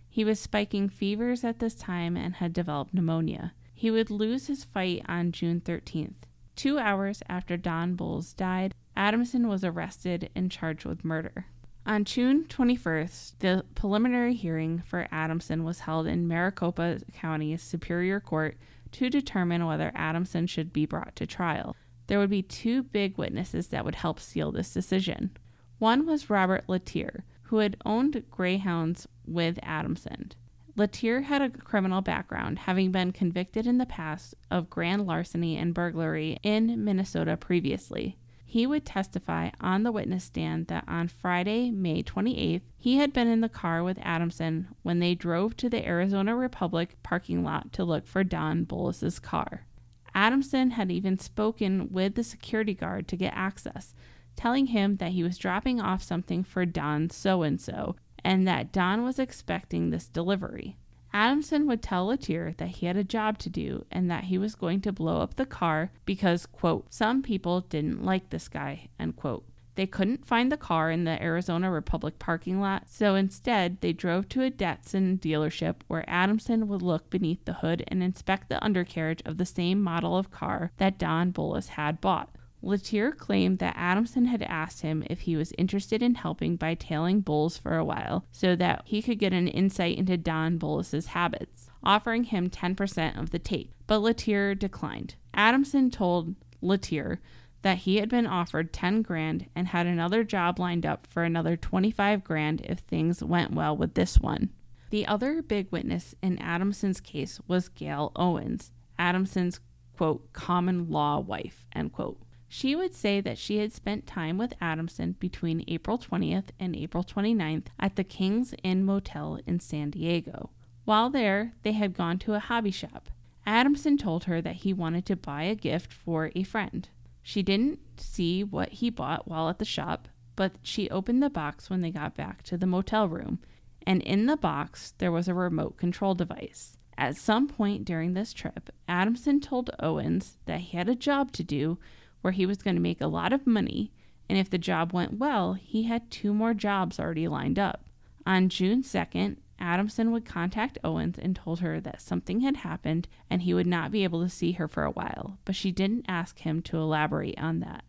He 0.09 0.23
was 0.23 0.39
spiking 0.39 0.89
fevers 0.89 1.43
at 1.43 1.59
this 1.59 1.75
time 1.75 2.15
and 2.15 2.35
had 2.35 2.53
developed 2.53 2.93
pneumonia. 2.93 3.53
He 3.73 3.91
would 3.91 4.09
lose 4.09 4.47
his 4.47 4.63
fight 4.63 5.03
on 5.07 5.31
June 5.31 5.61
13th. 5.61 6.23
Two 6.55 6.79
hours 6.79 7.21
after 7.27 7.57
Don 7.57 7.95
Bolles 7.95 8.33
died, 8.33 8.73
Adamson 8.95 9.47
was 9.47 9.63
arrested 9.63 10.29
and 10.33 10.49
charged 10.49 10.85
with 10.85 11.03
murder. 11.03 11.47
On 11.85 12.03
June 12.03 12.45
21st, 12.45 13.33
the 13.39 13.65
preliminary 13.75 14.33
hearing 14.33 14.81
for 14.87 15.07
Adamson 15.11 15.63
was 15.63 15.81
held 15.81 16.07
in 16.07 16.27
Maricopa 16.27 16.99
County 17.13 17.55
Superior 17.57 18.19
Court 18.19 18.57
to 18.95 19.09
determine 19.09 19.65
whether 19.65 19.91
Adamson 19.93 20.47
should 20.47 20.71
be 20.71 20.85
brought 20.85 21.15
to 21.17 21.27
trial. 21.27 21.75
There 22.07 22.17
would 22.17 22.29
be 22.29 22.41
two 22.41 22.83
big 22.83 23.17
witnesses 23.17 23.67
that 23.67 23.83
would 23.83 23.95
help 23.95 24.19
seal 24.19 24.51
this 24.51 24.73
decision. 24.73 25.31
One 25.79 26.05
was 26.05 26.29
Robert 26.29 26.63
Latier, 26.67 27.25
who 27.43 27.57
had 27.57 27.77
owned 27.85 28.23
greyhounds 28.31 29.07
with 29.25 29.59
Adamson. 29.61 30.31
Latier 30.77 31.21
had 31.21 31.41
a 31.41 31.49
criminal 31.49 32.01
background, 32.01 32.59
having 32.59 32.91
been 32.91 33.11
convicted 33.11 33.67
in 33.67 33.77
the 33.77 33.85
past 33.85 34.33
of 34.49 34.69
grand 34.69 35.05
larceny 35.05 35.57
and 35.57 35.73
burglary 35.73 36.37
in 36.41 36.83
Minnesota 36.83 37.35
previously. 37.35 38.17
He 38.47 38.67
would 38.67 38.85
testify 38.85 39.49
on 39.59 39.83
the 39.83 39.91
witness 39.91 40.23
stand 40.23 40.67
that 40.67 40.85
on 40.87 41.07
Friday, 41.07 41.71
May 41.71 42.03
28th, 42.03 42.61
he 42.77 42.97
had 42.97 43.11
been 43.11 43.27
in 43.27 43.41
the 43.41 43.49
car 43.49 43.83
with 43.83 43.99
Adamson 44.01 44.67
when 44.83 44.99
they 44.99 45.15
drove 45.15 45.57
to 45.57 45.69
the 45.69 45.85
Arizona 45.85 46.35
Republic 46.35 46.95
parking 47.01 47.43
lot 47.43 47.73
to 47.73 47.83
look 47.83 48.05
for 48.05 48.23
Don 48.23 48.63
Bolles's 48.63 49.19
car. 49.19 49.65
Adamson 50.13 50.71
had 50.71 50.91
even 50.91 51.19
spoken 51.19 51.91
with 51.91 52.15
the 52.15 52.23
security 52.23 52.73
guard 52.73 53.07
to 53.09 53.17
get 53.17 53.33
access, 53.35 53.93
telling 54.35 54.67
him 54.67 54.97
that 54.97 55.11
he 55.11 55.23
was 55.23 55.37
dropping 55.37 55.81
off 55.81 56.01
something 56.01 56.43
for 56.43 56.65
Don 56.65 57.09
so 57.09 57.41
and 57.41 57.59
so, 57.59 57.95
and 58.23 58.47
that 58.47 58.71
Don 58.71 59.03
was 59.03 59.19
expecting 59.19 59.89
this 59.89 60.07
delivery. 60.07 60.77
Adamson 61.15 61.65
would 61.65 61.81
tell 61.81 62.07
Latier 62.07 62.53
that 62.57 62.67
he 62.67 62.87
had 62.87 62.97
a 62.97 63.03
job 63.03 63.37
to 63.37 63.49
do 63.49 63.85
and 63.89 64.11
that 64.11 64.25
he 64.25 64.37
was 64.37 64.53
going 64.53 64.81
to 64.81 64.91
blow 64.91 65.21
up 65.21 65.35
the 65.35 65.45
car 65.45 65.89
because, 66.03 66.45
quote, 66.45 66.93
some 66.93 67.23
people 67.23 67.61
didn't 67.61 68.03
like 68.03 68.31
this 68.31 68.49
guy, 68.49 68.89
end 68.99 69.15
quote. 69.15 69.45
They 69.75 69.87
couldn't 69.87 70.27
find 70.27 70.51
the 70.51 70.57
car 70.57 70.91
in 70.91 71.05
the 71.05 71.21
Arizona 71.23 71.71
Republic 71.71 72.19
parking 72.19 72.59
lot, 72.59 72.89
so 72.89 73.15
instead 73.15 73.79
they 73.79 73.93
drove 73.93 74.27
to 74.29 74.43
a 74.43 74.51
Datsun 74.51 75.17
dealership 75.21 75.75
where 75.87 76.03
Adamson 76.05 76.67
would 76.67 76.81
look 76.81 77.09
beneath 77.09 77.45
the 77.45 77.53
hood 77.53 77.85
and 77.87 78.03
inspect 78.03 78.49
the 78.49 78.61
undercarriage 78.61 79.21
of 79.25 79.37
the 79.37 79.45
same 79.45 79.81
model 79.81 80.17
of 80.17 80.31
car 80.31 80.73
that 80.77 80.99
Don 80.99 81.31
Bolles 81.31 81.69
had 81.69 82.01
bought. 82.01 82.34
Latier 82.65 83.11
claimed 83.11 83.59
that 83.59 83.75
Adamson 83.77 84.25
had 84.25 84.41
asked 84.41 84.81
him 84.81 85.03
if 85.07 85.21
he 85.21 85.35
was 85.35 85.53
interested 85.55 86.01
in 86.01 86.15
helping 86.15 86.55
by 86.55 86.73
tailing 86.73 87.21
Bolles 87.21 87.59
for 87.59 87.77
a 87.77 87.85
while 87.85 88.25
so 88.31 88.55
that 88.55 88.81
he 88.85 89.03
could 89.03 89.19
get 89.19 89.33
an 89.33 89.47
insight 89.47 89.99
into 89.99 90.17
Don 90.17 90.57
Bolles's 90.57 91.07
habits, 91.07 91.69
offering 91.83 92.23
him 92.23 92.49
10% 92.49 93.19
of 93.19 93.29
the 93.29 93.37
tape, 93.37 93.71
but 93.85 93.99
Latier 93.99 94.55
declined. 94.55 95.13
Adamson 95.35 95.91
told 95.91 96.33
Latier 96.59 97.21
that 97.61 97.79
he 97.79 97.97
had 97.97 98.09
been 98.09 98.25
offered 98.25 98.73
10 98.73 99.03
grand 99.03 99.47
and 99.55 99.67
had 99.67 99.85
another 99.85 100.23
job 100.23 100.57
lined 100.57 100.87
up 100.87 101.05
for 101.05 101.23
another 101.23 101.55
25 101.55 102.23
grand 102.23 102.61
if 102.61 102.79
things 102.79 103.23
went 103.23 103.53
well 103.53 103.77
with 103.77 103.93
this 103.93 104.19
one. 104.19 104.49
The 104.89 105.05
other 105.05 105.43
big 105.43 105.71
witness 105.71 106.15
in 106.23 106.39
Adamson's 106.39 106.99
case 106.99 107.39
was 107.47 107.69
Gail 107.69 108.11
Owens, 108.15 108.71
Adamson's 108.97 109.59
quote 109.95 110.33
common 110.33 110.89
law 110.89 111.19
wife, 111.19 111.67
end 111.73 111.91
quote. 111.91 112.19
She 112.57 112.73
would 112.73 112.93
say 112.93 113.19
that 113.19 113.37
she 113.37 113.57
had 113.57 113.73
spent 113.73 114.07
time 114.07 114.37
with 114.37 114.53
Adamson 114.61 115.17
between 115.19 115.65
April 115.67 115.99
20th 115.99 116.51
and 116.57 116.73
April 116.73 117.03
29th 117.03 117.65
at 117.77 117.97
the 117.97 118.03
King's 118.05 118.53
Inn 118.63 118.85
Motel 118.85 119.41
in 119.45 119.59
San 119.59 119.89
Diego. 119.89 120.51
While 120.85 121.09
there, 121.09 121.51
they 121.63 121.73
had 121.73 121.93
gone 121.93 122.17
to 122.19 122.33
a 122.33 122.39
hobby 122.39 122.71
shop. 122.71 123.09
Adamson 123.45 123.97
told 123.97 124.23
her 124.23 124.41
that 124.41 124.55
he 124.55 124.71
wanted 124.71 125.05
to 125.07 125.17
buy 125.17 125.43
a 125.43 125.53
gift 125.53 125.91
for 125.91 126.31
a 126.33 126.43
friend. 126.43 126.87
She 127.21 127.43
didn't 127.43 127.79
see 127.97 128.41
what 128.41 128.69
he 128.69 128.89
bought 128.89 129.27
while 129.27 129.49
at 129.49 129.59
the 129.59 129.65
shop, 129.65 130.07
but 130.37 130.53
she 130.63 130.89
opened 130.89 131.21
the 131.21 131.29
box 131.29 131.69
when 131.69 131.81
they 131.81 131.91
got 131.91 132.15
back 132.15 132.41
to 132.43 132.55
the 132.55 132.65
motel 132.65 133.09
room, 133.09 133.39
and 133.85 134.01
in 134.01 134.27
the 134.27 134.37
box 134.37 134.93
there 134.99 135.11
was 135.11 135.27
a 135.27 135.33
remote 135.33 135.75
control 135.75 136.15
device. 136.15 136.77
At 136.97 137.17
some 137.17 137.49
point 137.49 137.83
during 137.83 138.13
this 138.13 138.31
trip, 138.31 138.69
Adamson 138.87 139.41
told 139.41 139.71
Owens 139.79 140.37
that 140.45 140.61
he 140.61 140.77
had 140.77 140.87
a 140.87 140.95
job 140.95 141.33
to 141.33 141.43
do 141.43 141.77
where 142.25 142.31
he 142.31 142.47
was 142.47 142.63
going 142.63 142.75
to 142.75 142.81
make 142.81 143.01
a 143.01 143.07
lot 143.07 143.31
of 143.31 143.45
money, 143.45 143.91
and 144.27 144.35
if 144.35 144.49
the 144.49 144.57
job 144.57 144.91
went 144.91 145.19
well, 145.19 145.53
he 145.53 145.83
had 145.83 146.09
two 146.09 146.33
more 146.33 146.55
jobs 146.55 146.99
already 146.99 147.27
lined 147.27 147.59
up. 147.59 147.85
On 148.25 148.49
June 148.49 148.81
2nd, 148.81 149.37
Adamson 149.59 150.11
would 150.11 150.25
contact 150.25 150.79
Owens 150.83 151.19
and 151.19 151.35
told 151.35 151.59
her 151.59 151.79
that 151.79 152.01
something 152.01 152.39
had 152.39 152.57
happened 152.57 153.07
and 153.29 153.43
he 153.43 153.53
would 153.53 153.67
not 153.67 153.91
be 153.91 154.03
able 154.03 154.23
to 154.23 154.27
see 154.27 154.53
her 154.53 154.67
for 154.67 154.83
a 154.83 154.89
while, 154.89 155.37
but 155.45 155.55
she 155.55 155.71
didn't 155.71 156.05
ask 156.07 156.39
him 156.39 156.63
to 156.63 156.77
elaborate 156.77 157.39
on 157.39 157.59
that. 157.59 157.83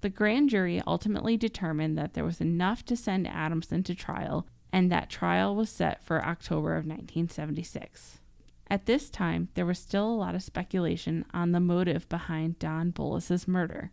The 0.00 0.10
grand 0.10 0.50
jury 0.50 0.82
ultimately 0.84 1.36
determined 1.36 1.96
that 1.96 2.14
there 2.14 2.24
was 2.24 2.40
enough 2.40 2.84
to 2.86 2.96
send 2.96 3.28
Adamson 3.28 3.84
to 3.84 3.94
trial, 3.94 4.48
and 4.72 4.90
that 4.90 5.08
trial 5.08 5.54
was 5.54 5.70
set 5.70 6.02
for 6.02 6.26
October 6.26 6.72
of 6.72 6.84
1976. 6.84 8.18
At 8.70 8.86
this 8.86 9.08
time, 9.08 9.48
there 9.54 9.66
was 9.66 9.78
still 9.78 10.06
a 10.06 10.14
lot 10.14 10.34
of 10.34 10.42
speculation 10.42 11.24
on 11.32 11.52
the 11.52 11.60
motive 11.60 12.08
behind 12.08 12.58
Don 12.58 12.90
Bolles's 12.90 13.48
murder. 13.48 13.92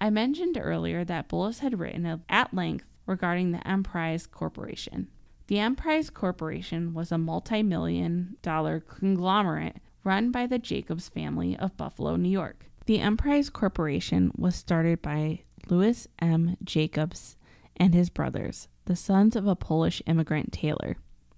I 0.00 0.10
mentioned 0.10 0.58
earlier 0.60 1.04
that 1.04 1.28
Bolles 1.28 1.58
had 1.60 1.78
written 1.78 2.22
at 2.28 2.54
length 2.54 2.86
regarding 3.06 3.52
the 3.52 3.68
Emprise 3.68 4.26
Corporation. 4.26 5.08
The 5.48 5.58
Emprise 5.58 6.08
Corporation 6.08 6.94
was 6.94 7.10
a 7.10 7.18
multi 7.18 7.62
million 7.62 8.36
dollar 8.42 8.80
conglomerate 8.80 9.76
run 10.04 10.30
by 10.30 10.46
the 10.46 10.58
Jacobs 10.58 11.08
family 11.08 11.56
of 11.56 11.76
Buffalo, 11.76 12.16
New 12.16 12.28
York. 12.28 12.66
The 12.86 13.00
Emprise 13.00 13.50
Corporation 13.50 14.32
was 14.36 14.54
started 14.54 15.02
by 15.02 15.42
Louis 15.68 16.08
M. 16.20 16.56
Jacobs 16.64 17.36
and 17.76 17.94
his 17.94 18.10
brothers, 18.10 18.68
the 18.84 18.96
sons 18.96 19.36
of 19.36 19.46
a 19.46 19.56
Polish 19.56 20.02
immigrant 20.06 20.52
tailor. 20.52 20.96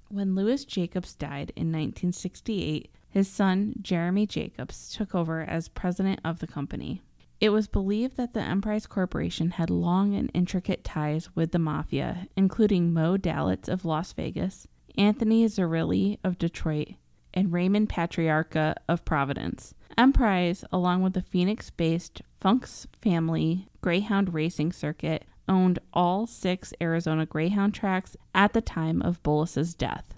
When 0.09 0.35
Louis 0.35 0.64
Jacobs 0.64 1.14
died 1.14 1.53
in 1.57 1.69
1968, 1.69 2.90
his 3.11 3.29
son, 3.29 3.75
Jeremy 3.81 4.27
Jacobs, 4.27 4.93
took 4.93 5.14
over 5.14 5.43
as 5.43 5.69
president 5.69 6.21
of 6.25 6.40
the 6.40 6.47
company. 6.47 7.01
It 7.40 7.51
was 7.51 7.67
believed 7.67 8.17
that 8.17 8.33
the 8.33 8.40
Emprise 8.40 8.87
Corporation 8.87 9.51
had 9.53 9.71
long 9.71 10.14
and 10.14 10.31
intricate 10.35 10.85
ties 10.85 11.35
with 11.35 11.53
the 11.53 11.59
mafia, 11.59 12.27
including 12.37 12.93
Moe 12.93 13.17
Dalitz 13.17 13.69
of 13.69 13.85
Las 13.85 14.12
Vegas, 14.12 14.67
Anthony 14.97 15.45
Zerilli 15.47 16.19
of 16.25 16.38
Detroit, 16.38 16.95
and 17.33 17.53
Raymond 17.53 17.88
Patriarca 17.88 18.75
of 18.88 19.05
Providence. 19.05 19.75
Emprise, 19.99 20.64
along 20.73 21.03
with 21.03 21.12
the 21.12 21.23
Phoenix 21.23 21.71
based 21.71 22.23
Funks 22.40 22.87
family 23.01 23.69
Greyhound 23.81 24.33
Racing 24.33 24.73
Circuit, 24.73 25.25
owned 25.48 25.78
all 25.92 26.26
six 26.26 26.72
Arizona 26.80 27.26
Greyhound 27.26 27.74
tracks 27.74 28.16
at 28.35 28.52
the 28.52 28.61
time 28.61 29.02
of 29.02 29.22
Bolles's 29.22 29.74
death. 29.74 30.14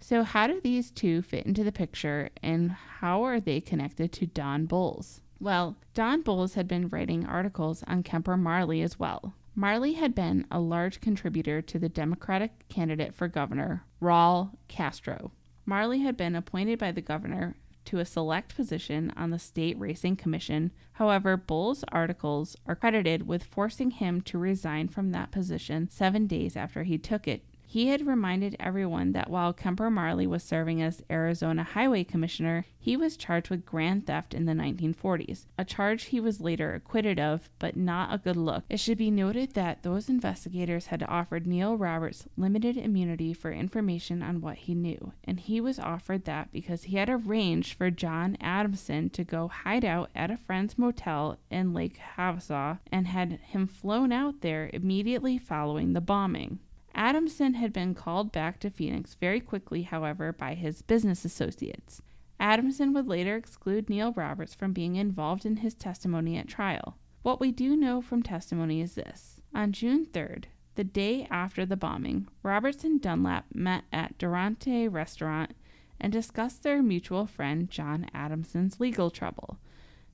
So, 0.00 0.22
how 0.22 0.46
do 0.46 0.58
these 0.58 0.90
two 0.90 1.20
fit 1.20 1.44
into 1.44 1.62
the 1.62 1.70
picture 1.70 2.30
and 2.42 2.70
how 2.70 3.22
are 3.24 3.40
they 3.40 3.60
connected 3.60 4.10
to 4.12 4.26
Don 4.26 4.64
Bolles? 4.64 5.20
Well, 5.38 5.76
Don 5.92 6.22
Bolles 6.22 6.54
had 6.54 6.66
been 6.66 6.88
writing 6.88 7.26
articles 7.26 7.84
on 7.86 8.02
Kemper 8.02 8.38
Marley 8.38 8.80
as 8.80 8.98
well. 8.98 9.34
Marley 9.54 9.92
had 9.92 10.14
been 10.14 10.46
a 10.50 10.60
large 10.60 11.02
contributor 11.02 11.60
to 11.60 11.78
the 11.78 11.90
Democratic 11.90 12.66
candidate 12.70 13.14
for 13.14 13.28
governor, 13.28 13.84
Raul 14.00 14.56
Castro. 14.68 15.32
Marley 15.66 16.00
had 16.00 16.16
been 16.16 16.34
appointed 16.34 16.78
by 16.78 16.92
the 16.92 17.00
governor 17.00 17.56
to 17.84 17.98
a 17.98 18.04
select 18.04 18.54
position 18.54 19.12
on 19.16 19.30
the 19.30 19.38
State 19.38 19.78
Racing 19.78 20.16
Commission. 20.16 20.70
However, 20.92 21.36
Bolles' 21.36 21.84
articles 21.88 22.56
are 22.66 22.76
credited 22.76 23.26
with 23.26 23.44
forcing 23.44 23.90
him 23.90 24.20
to 24.22 24.38
resign 24.38 24.88
from 24.88 25.10
that 25.10 25.30
position 25.30 25.88
seven 25.88 26.26
days 26.26 26.56
after 26.56 26.82
he 26.82 26.98
took 26.98 27.26
it 27.26 27.44
he 27.70 27.86
had 27.86 28.04
reminded 28.04 28.56
everyone 28.58 29.12
that 29.12 29.30
while 29.30 29.52
Kemper 29.52 29.88
Marley 29.90 30.26
was 30.26 30.42
serving 30.42 30.82
as 30.82 31.04
Arizona 31.08 31.62
Highway 31.62 32.02
Commissioner, 32.02 32.64
he 32.76 32.96
was 32.96 33.16
charged 33.16 33.48
with 33.48 33.64
grand 33.64 34.08
theft 34.08 34.34
in 34.34 34.44
the 34.44 34.54
1940s, 34.54 35.46
a 35.56 35.64
charge 35.64 36.06
he 36.06 36.18
was 36.18 36.40
later 36.40 36.74
acquitted 36.74 37.20
of, 37.20 37.48
but 37.60 37.76
not 37.76 38.12
a 38.12 38.18
good 38.18 38.36
look. 38.36 38.64
It 38.68 38.80
should 38.80 38.98
be 38.98 39.12
noted 39.12 39.54
that 39.54 39.84
those 39.84 40.08
investigators 40.08 40.86
had 40.86 41.04
offered 41.04 41.46
Neil 41.46 41.76
Roberts 41.76 42.26
limited 42.36 42.76
immunity 42.76 43.32
for 43.32 43.52
information 43.52 44.20
on 44.20 44.40
what 44.40 44.56
he 44.56 44.74
knew, 44.74 45.12
and 45.22 45.38
he 45.38 45.60
was 45.60 45.78
offered 45.78 46.24
that 46.24 46.50
because 46.50 46.82
he 46.82 46.96
had 46.96 47.08
arranged 47.08 47.74
for 47.74 47.88
John 47.88 48.36
Adamson 48.40 49.10
to 49.10 49.22
go 49.22 49.46
hide 49.46 49.84
out 49.84 50.10
at 50.16 50.32
a 50.32 50.36
friend's 50.36 50.76
motel 50.76 51.38
in 51.52 51.72
Lake 51.72 52.00
Havasu 52.16 52.80
and 52.90 53.06
had 53.06 53.38
him 53.44 53.68
flown 53.68 54.10
out 54.10 54.40
there 54.40 54.70
immediately 54.72 55.38
following 55.38 55.92
the 55.92 56.00
bombing. 56.00 56.58
Adamson 57.00 57.54
had 57.54 57.72
been 57.72 57.94
called 57.94 58.30
back 58.30 58.60
to 58.60 58.68
Phoenix 58.68 59.14
very 59.14 59.40
quickly, 59.40 59.84
however, 59.84 60.34
by 60.34 60.52
his 60.52 60.82
business 60.82 61.24
associates. 61.24 62.02
Adamson 62.38 62.92
would 62.92 63.08
later 63.08 63.36
exclude 63.36 63.88
Neil 63.88 64.12
Roberts 64.12 64.54
from 64.54 64.74
being 64.74 64.96
involved 64.96 65.46
in 65.46 65.56
his 65.56 65.72
testimony 65.74 66.36
at 66.36 66.46
trial. 66.46 66.98
What 67.22 67.40
we 67.40 67.52
do 67.52 67.74
know 67.74 68.02
from 68.02 68.22
testimony 68.22 68.82
is 68.82 68.96
this. 68.96 69.40
On 69.54 69.72
June 69.72 70.04
3rd, 70.04 70.44
the 70.74 70.84
day 70.84 71.26
after 71.30 71.64
the 71.64 71.74
bombing, 71.74 72.28
Roberts 72.42 72.84
and 72.84 73.00
Dunlap 73.00 73.46
met 73.54 73.84
at 73.90 74.18
Durante 74.18 74.86
Restaurant 74.86 75.52
and 75.98 76.12
discussed 76.12 76.62
their 76.62 76.82
mutual 76.82 77.24
friend 77.24 77.70
John 77.70 78.10
Adamson's 78.12 78.78
legal 78.78 79.10
trouble. 79.10 79.56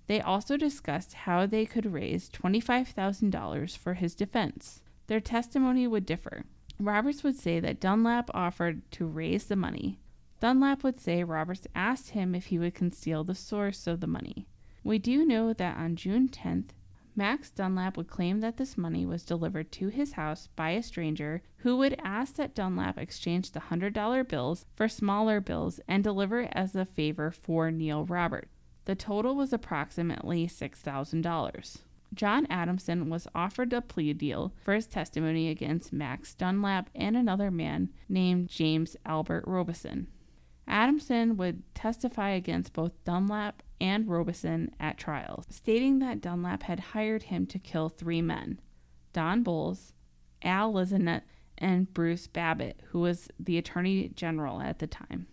They 0.07 0.21
also 0.21 0.57
discussed 0.57 1.15
how 1.15 1.47
they 1.47 1.67
could 1.67 1.93
raise 1.93 2.31
$25,000 2.31 3.77
for 3.77 3.95
his 3.95 4.15
defense. 4.15 4.83
Their 5.09 5.19
testimony 5.19 5.89
would 5.89 6.07
differ. 6.07 6.45
Roberts 6.79 7.23
would 7.23 7.37
say 7.37 7.59
that 7.61 7.81
Dunlap 7.81 8.31
offered 8.35 8.83
to 8.93 9.07
raise 9.07 9.45
the 9.45 9.57
money. 9.57 9.99
Dunlap 10.41 10.85
would 10.85 11.01
say 11.01 11.25
Roberts 11.25 11.67
asked 11.75 12.11
him 12.11 12.35
if 12.35 12.47
he 12.47 12.59
would 12.59 12.75
conceal 12.75 13.25
the 13.25 13.35
source 13.35 13.87
of 13.87 14.01
the 14.01 14.07
money. 14.07 14.47
We 14.85 14.99
do 14.99 15.25
know 15.25 15.53
that 15.53 15.77
on 15.77 15.97
June 15.97 16.29
10th, 16.29 16.71
Max 17.19 17.51
Dunlap 17.51 17.97
would 17.97 18.09
claim 18.09 18.41
that 18.41 18.59
this 18.59 18.77
money 18.77 19.07
was 19.07 19.25
delivered 19.25 19.73
to 19.73 19.89
his 19.89 20.13
house 20.13 20.49
by 20.55 20.71
a 20.71 20.83
stranger 20.83 21.43
who 21.59 21.79
would 21.79 21.99
ask 22.05 22.35
that 22.35 22.55
Dunlap 22.55 22.99
exchange 22.99 23.53
the 23.53 23.61
$100 23.61 24.29
bills 24.29 24.67
for 24.75 24.87
smaller 24.87 25.41
bills 25.41 25.81
and 25.89 26.05
deliver 26.05 26.43
it 26.43 26.53
as 26.53 26.77
a 26.77 26.85
favor 26.85 27.31
for 27.31 27.71
Neil 27.71 28.05
Roberts. 28.05 28.51
The 28.85 28.95
total 28.95 29.35
was 29.35 29.53
approximately 29.53 30.47
$6,000. 30.47 31.79
John 32.15 32.47
Adamson 32.49 33.11
was 33.11 33.29
offered 33.35 33.73
a 33.73 33.83
plea 33.83 34.13
deal 34.13 34.53
for 34.63 34.75
his 34.75 34.87
testimony 34.87 35.49
against 35.49 35.93
Max 35.93 36.35
Dunlap 36.35 36.91
and 36.95 37.17
another 37.17 37.51
man 37.51 37.91
named 38.09 38.49
James 38.49 38.97
Albert 39.05 39.45
Robison. 39.47 40.09
Adamson 40.69 41.37
would 41.37 41.63
testify 41.75 42.31
against 42.31 42.73
both 42.73 43.05
Dunlap 43.05 43.63
and 43.81 44.09
Robison 44.09 44.71
at 44.81 44.99
trials, 44.99 45.47
stating 45.51 45.99
that 46.01 46.21
Dunlap 46.21 46.65
had 46.65 46.81
hired 46.81 47.25
him 47.25 47.47
to 47.47 47.59
kill 47.59 47.89
three 47.89 48.23
men 48.23 48.61
Don 49.13 49.43
Bolles, 49.43 49.93
Al 50.43 50.73
Lizanetz, 50.73 51.23
and 51.59 51.93
Bruce 51.95 52.27
Babbitt, 52.27 52.83
who 52.89 53.01
was 53.01 53.29
the 53.39 53.59
Attorney 53.59 54.09
General 54.09 54.61
at 54.61 54.79
the 54.79 54.87
time. 54.87 55.27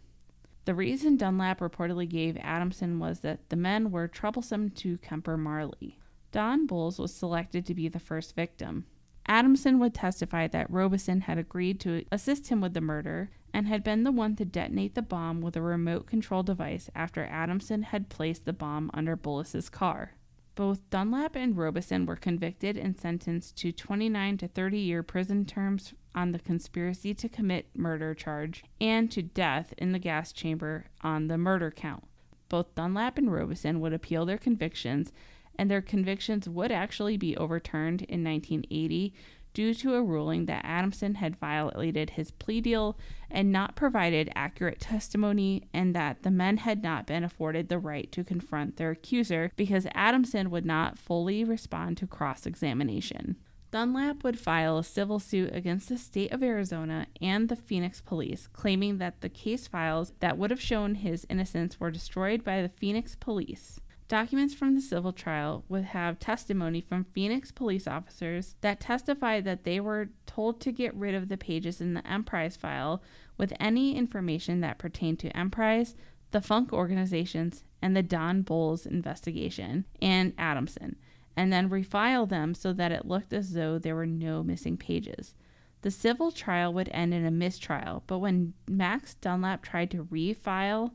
The 0.65 0.75
reason 0.75 1.17
Dunlap 1.17 1.59
reportedly 1.59 2.07
gave 2.07 2.37
Adamson 2.37 2.99
was 2.99 3.19
that 3.19 3.49
the 3.49 3.57
men 3.57 3.91
were 3.91 4.07
troublesome 4.07 4.69
to 4.69 4.97
Kemper 4.99 5.35
Marley. 5.35 5.99
Don 6.33 6.65
Bolles 6.65 6.97
was 6.99 7.13
selected 7.13 7.63
to 7.67 7.75
be 7.75 7.87
the 7.87 7.99
first 7.99 8.35
victim. 8.35 8.87
Adamson 9.27 9.79
would 9.79 9.93
testify 9.93 10.47
that 10.47 10.69
Robison 10.69 11.21
had 11.21 11.37
agreed 11.37 11.79
to 11.81 12.03
assist 12.11 12.49
him 12.49 12.59
with 12.59 12.73
the 12.73 12.81
murder 12.81 13.29
and 13.53 13.67
had 13.67 13.83
been 13.83 14.03
the 14.03 14.11
one 14.11 14.35
to 14.35 14.43
detonate 14.43 14.95
the 14.95 15.01
bomb 15.03 15.41
with 15.41 15.55
a 15.55 15.61
remote 15.61 16.07
control 16.07 16.41
device 16.41 16.89
after 16.95 17.23
Adamson 17.25 17.83
had 17.83 18.09
placed 18.09 18.45
the 18.45 18.51
bomb 18.51 18.89
under 18.95 19.15
Bolles's 19.15 19.69
car. 19.69 20.13
Both 20.55 20.89
Dunlap 20.89 21.35
and 21.35 21.55
Robison 21.55 22.07
were 22.07 22.15
convicted 22.15 22.77
and 22.77 22.99
sentenced 22.99 23.55
to 23.57 23.71
29 23.71 24.37
to 24.37 24.47
30 24.47 24.79
year 24.79 25.03
prison 25.03 25.45
terms 25.45 25.93
on 26.15 26.31
the 26.31 26.39
conspiracy 26.39 27.13
to 27.13 27.29
commit 27.29 27.69
murder 27.75 28.15
charge 28.15 28.63
and 28.81 29.09
to 29.11 29.21
death 29.21 29.73
in 29.77 29.91
the 29.91 29.99
gas 29.99 30.31
chamber 30.31 30.85
on 31.01 31.27
the 31.27 31.37
murder 31.37 31.69
count. 31.69 32.03
Both 32.49 32.75
Dunlap 32.75 33.17
and 33.17 33.31
Robison 33.31 33.79
would 33.81 33.93
appeal 33.93 34.25
their 34.25 34.37
convictions 34.37 35.11
and 35.57 35.69
their 35.69 35.81
convictions 35.81 36.49
would 36.49 36.71
actually 36.71 37.17
be 37.17 37.37
overturned 37.37 38.01
in 38.03 38.23
1980 38.23 39.13
due 39.53 39.73
to 39.73 39.95
a 39.95 40.03
ruling 40.03 40.45
that 40.45 40.65
Adamson 40.65 41.15
had 41.15 41.35
violated 41.35 42.11
his 42.11 42.31
plea 42.31 42.59
deal 42.59 42.97
and 43.29 43.51
not 43.51 43.75
provided 43.75 44.31
accurate 44.35 44.79
testimony, 44.79 45.63
and 45.73 45.95
that 45.95 46.23
the 46.23 46.31
men 46.31 46.57
had 46.57 46.83
not 46.83 47.05
been 47.05 47.23
afforded 47.23 47.69
the 47.69 47.79
right 47.79 48.11
to 48.11 48.23
confront 48.23 48.77
their 48.77 48.91
accuser 48.91 49.51
because 49.55 49.87
Adamson 49.93 50.49
would 50.49 50.65
not 50.65 50.97
fully 50.97 51.43
respond 51.43 51.97
to 51.97 52.07
cross 52.07 52.45
examination. 52.45 53.35
Dunlap 53.71 54.23
would 54.23 54.37
file 54.37 54.77
a 54.77 54.83
civil 54.83 55.17
suit 55.17 55.49
against 55.51 55.89
the 55.89 55.97
state 55.97 56.31
of 56.31 56.43
Arizona 56.43 57.07
and 57.19 57.49
the 57.49 57.55
Phoenix 57.55 58.01
police, 58.01 58.47
claiming 58.53 58.99
that 58.99 59.21
the 59.21 59.29
case 59.29 59.67
files 59.67 60.13
that 60.19 60.37
would 60.37 60.51
have 60.51 60.61
shown 60.61 60.93
his 60.93 61.25
innocence 61.27 61.79
were 61.79 61.89
destroyed 61.89 62.43
by 62.43 62.61
the 62.61 62.69
Phoenix 62.69 63.15
police. 63.15 63.79
Documents 64.07 64.53
from 64.53 64.75
the 64.75 64.81
civil 64.81 65.13
trial 65.13 65.63
would 65.69 65.85
have 65.85 66.19
testimony 66.19 66.81
from 66.81 67.05
Phoenix 67.05 67.51
police 67.51 67.87
officers 67.87 68.55
that 68.61 68.79
testified 68.79 69.45
that 69.45 69.63
they 69.63 69.79
were 69.79 70.09
told 70.25 70.59
to 70.61 70.71
get 70.71 70.93
rid 70.93 71.15
of 71.15 71.29
the 71.29 71.37
pages 71.37 71.81
in 71.81 71.93
the 71.93 72.03
Emprise 72.05 72.55
file 72.55 73.01
with 73.37 73.53
any 73.59 73.95
information 73.95 74.61
that 74.61 74.77
pertained 74.77 75.19
to 75.19 75.37
Emprise, 75.37 75.95
the 76.31 76.41
Funk 76.41 76.73
organizations, 76.73 77.63
and 77.81 77.95
the 77.95 78.03
Don 78.03 78.41
Bolles 78.41 78.85
investigation, 78.85 79.85
and 80.01 80.33
Adamson 80.37 80.95
and 81.35 81.51
then 81.51 81.69
refile 81.69 82.27
them 82.27 82.53
so 82.53 82.73
that 82.73 82.91
it 82.91 83.05
looked 83.05 83.33
as 83.33 83.53
though 83.53 83.79
there 83.79 83.95
were 83.95 84.05
no 84.05 84.43
missing 84.43 84.77
pages. 84.77 85.35
The 85.81 85.91
civil 85.91 86.31
trial 86.31 86.73
would 86.73 86.89
end 86.93 87.13
in 87.13 87.25
a 87.25 87.31
mistrial, 87.31 88.03
but 88.07 88.19
when 88.19 88.53
Max 88.69 89.15
Dunlap 89.15 89.61
tried 89.63 89.91
to 89.91 90.05
refile, 90.05 90.91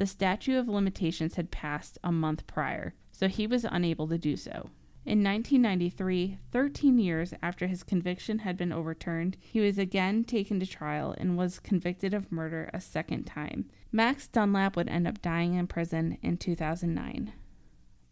the 0.00 0.06
statute 0.06 0.56
of 0.56 0.66
limitations 0.66 1.34
had 1.34 1.50
passed 1.50 1.98
a 2.02 2.10
month 2.10 2.46
prior, 2.46 2.94
so 3.12 3.28
he 3.28 3.46
was 3.46 3.66
unable 3.70 4.08
to 4.08 4.16
do 4.16 4.34
so. 4.34 4.70
In 5.04 5.22
1993, 5.22 6.38
13 6.50 6.98
years 6.98 7.34
after 7.42 7.66
his 7.66 7.82
conviction 7.82 8.38
had 8.38 8.56
been 8.56 8.72
overturned, 8.72 9.36
he 9.38 9.60
was 9.60 9.76
again 9.76 10.24
taken 10.24 10.58
to 10.58 10.64
trial 10.64 11.14
and 11.18 11.36
was 11.36 11.58
convicted 11.58 12.14
of 12.14 12.32
murder 12.32 12.70
a 12.72 12.80
second 12.80 13.24
time. 13.24 13.66
Max 13.92 14.26
Dunlap 14.26 14.74
would 14.74 14.88
end 14.88 15.06
up 15.06 15.20
dying 15.20 15.52
in 15.52 15.66
prison 15.66 16.16
in 16.22 16.38
2009. 16.38 17.34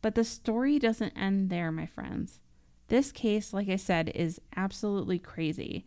But 0.03 0.14
the 0.14 0.24
story 0.24 0.79
doesn't 0.79 1.16
end 1.16 1.48
there, 1.48 1.72
my 1.72 1.87
friends. 1.87 2.40
This 2.88 3.11
case, 3.11 3.55
like 3.55 3.70
I 3.70 3.77
said, 3.77 4.12
is 4.14 4.42
absolutely 4.55 5.18
crazy. 5.18 5.87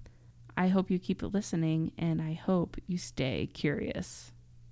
I 0.57 0.69
hope 0.69 0.91
you 0.91 0.99
keep 0.99 1.23
listening 1.23 1.93
and 1.97 2.21
I 2.21 2.33
hope 2.33 2.77
you 2.89 2.99
stay 2.99 3.49
curious. 3.55 4.33